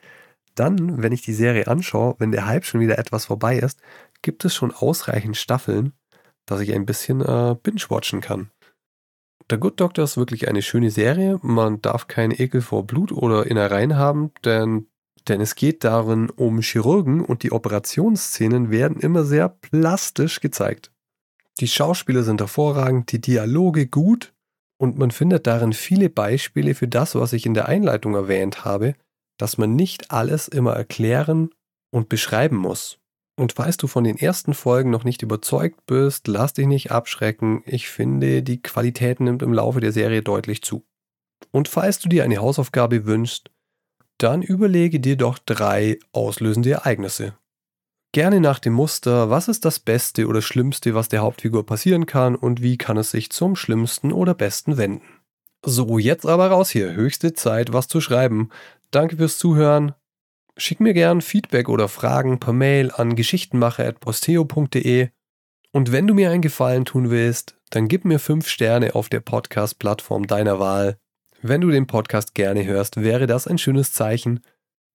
dann, 0.53 1.01
wenn 1.01 1.11
ich 1.11 1.23
die 1.23 1.33
Serie 1.33 1.65
anschaue, 1.65 2.17
wenn 2.19 2.31
der 2.31 2.45
Hype 2.45 2.65
schon 2.65 2.81
wieder 2.81 2.99
etwas 2.99 3.25
vorbei 3.25 3.57
ist, 3.57 3.81
gibt 4.21 4.45
es 4.45 4.53
schon 4.53 4.71
ausreichend 4.71 5.35
Staffeln, 5.35 5.93
dass 6.49 6.61
ich 6.61 6.73
ein 6.73 6.85
bisschen 6.85 7.21
äh, 7.21 7.55
binge-watchen 7.61 8.21
kann. 8.21 8.49
The 9.49 9.57
Good 9.57 9.79
Doctor 9.79 10.03
ist 10.03 10.17
wirklich 10.17 10.47
eine 10.47 10.61
schöne 10.61 10.91
Serie. 10.91 11.39
Man 11.41 11.81
darf 11.81 12.07
keinen 12.07 12.31
Ekel 12.31 12.61
vor 12.61 12.85
Blut 12.85 13.11
oder 13.11 13.47
Innereien 13.47 13.97
haben, 13.97 14.31
denn 14.43 14.87
denn 15.27 15.41
es 15.41 15.55
geht 15.55 15.83
darin 15.83 16.29
um 16.29 16.61
Chirurgen 16.61 17.23
und 17.23 17.43
die 17.43 17.51
Operationsszenen 17.51 18.71
werden 18.71 18.99
immer 18.99 19.23
sehr 19.23 19.49
plastisch 19.49 20.39
gezeigt. 20.39 20.91
Die 21.59 21.67
Schauspieler 21.67 22.23
sind 22.23 22.41
hervorragend, 22.41 23.11
die 23.11 23.21
Dialoge 23.21 23.87
gut 23.87 24.33
und 24.77 24.97
man 24.97 25.11
findet 25.11 25.45
darin 25.45 25.73
viele 25.73 26.09
Beispiele 26.09 26.73
für 26.73 26.87
das, 26.87 27.15
was 27.15 27.33
ich 27.33 27.45
in 27.45 27.53
der 27.53 27.67
Einleitung 27.67 28.15
erwähnt 28.15 28.63
habe, 28.63 28.95
dass 29.37 29.57
man 29.57 29.75
nicht 29.75 30.09
alles 30.09 30.47
immer 30.47 30.73
erklären 30.73 31.51
und 31.91 32.09
beschreiben 32.09 32.57
muss. 32.57 32.97
Und 33.39 33.53
falls 33.53 33.77
du 33.77 33.87
von 33.87 34.03
den 34.03 34.17
ersten 34.17 34.53
Folgen 34.53 34.89
noch 34.89 35.05
nicht 35.05 35.21
überzeugt 35.21 35.85
bist, 35.85 36.27
lass 36.27 36.51
dich 36.51 36.67
nicht 36.67 36.91
abschrecken. 36.91 37.63
Ich 37.65 37.87
finde, 37.87 38.43
die 38.43 38.61
Qualität 38.61 39.21
nimmt 39.21 39.41
im 39.43 39.53
Laufe 39.53 39.79
der 39.79 39.93
Serie 39.93 40.21
deutlich 40.21 40.61
zu. 40.61 40.83
Und 41.51 41.69
falls 41.69 41.99
du 41.99 42.09
dir 42.09 42.25
eine 42.25 42.39
Hausaufgabe 42.39 43.05
wünschst, 43.05 43.49
dann 44.17 44.41
überlege 44.41 44.99
dir 44.99 45.15
doch 45.15 45.39
drei 45.39 45.99
auslösende 46.11 46.71
Ereignisse. 46.71 47.37
Gerne 48.11 48.41
nach 48.41 48.59
dem 48.59 48.73
Muster, 48.73 49.29
was 49.29 49.47
ist 49.47 49.63
das 49.63 49.79
Beste 49.79 50.27
oder 50.27 50.41
Schlimmste, 50.41 50.93
was 50.93 51.07
der 51.07 51.21
Hauptfigur 51.21 51.65
passieren 51.65 52.05
kann 52.05 52.35
und 52.35 52.61
wie 52.61 52.77
kann 52.77 52.97
es 52.97 53.11
sich 53.11 53.29
zum 53.29 53.55
Schlimmsten 53.55 54.11
oder 54.11 54.33
Besten 54.33 54.75
wenden. 54.75 55.07
So, 55.63 55.97
jetzt 55.97 56.25
aber 56.25 56.47
raus 56.47 56.71
hier. 56.71 56.91
Höchste 56.91 57.31
Zeit, 57.31 57.71
was 57.71 57.87
zu 57.87 58.01
schreiben. 58.01 58.49
Danke 58.91 59.15
fürs 59.15 59.37
Zuhören. 59.37 59.93
Schick 60.59 60.79
mir 60.81 60.93
gern 60.93 61.21
Feedback 61.21 61.69
oder 61.69 61.87
Fragen 61.87 62.39
per 62.39 62.51
Mail 62.51 62.91
an 62.91 63.15
geschichtenmacher.posteo.de. 63.15 65.07
Und 65.71 65.91
wenn 65.93 66.05
du 66.05 66.13
mir 66.13 66.31
einen 66.31 66.41
Gefallen 66.41 66.83
tun 66.83 67.09
willst, 67.09 67.57
dann 67.69 67.87
gib 67.87 68.03
mir 68.03 68.19
5 68.19 68.45
Sterne 68.47 68.93
auf 68.93 69.07
der 69.07 69.21
Podcast-Plattform 69.21 70.27
deiner 70.27 70.59
Wahl. 70.59 70.97
Wenn 71.41 71.61
du 71.61 71.69
den 71.69 71.87
Podcast 71.87 72.35
gerne 72.35 72.65
hörst, 72.65 73.01
wäre 73.01 73.25
das 73.25 73.47
ein 73.47 73.57
schönes 73.57 73.93
Zeichen. 73.93 74.41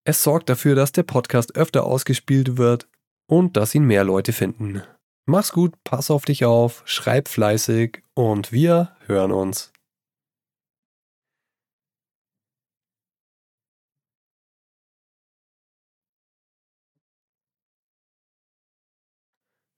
Es 0.04 0.22
sorgt 0.22 0.50
dafür, 0.50 0.74
dass 0.74 0.92
der 0.92 1.04
Podcast 1.04 1.56
öfter 1.56 1.84
ausgespielt 1.84 2.58
wird 2.58 2.86
und 3.26 3.56
dass 3.56 3.74
ihn 3.74 3.84
mehr 3.84 4.04
Leute 4.04 4.34
finden. 4.34 4.82
Mach's 5.24 5.52
gut, 5.52 5.72
pass 5.84 6.10
auf 6.10 6.26
dich 6.26 6.44
auf, 6.44 6.82
schreib 6.84 7.28
fleißig 7.28 8.02
und 8.12 8.52
wir 8.52 8.94
hören 9.06 9.32
uns. 9.32 9.73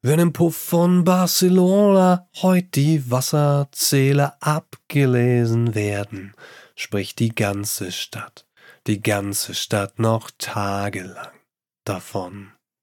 Wenn 0.08 0.20
im 0.20 0.32
Puff 0.32 0.56
von 0.56 1.02
Barcelona 1.02 2.28
heut 2.40 2.76
die 2.76 3.10
Wasserzähler 3.10 4.36
abgelesen 4.38 5.74
werden, 5.74 6.32
spricht 6.76 7.18
die 7.18 7.34
ganze 7.34 7.90
Stadt, 7.90 8.46
die 8.86 9.02
ganze 9.02 9.52
Stadt 9.52 9.98
noch 9.98 10.30
tagelang 10.38 11.32
davon. 11.82 12.52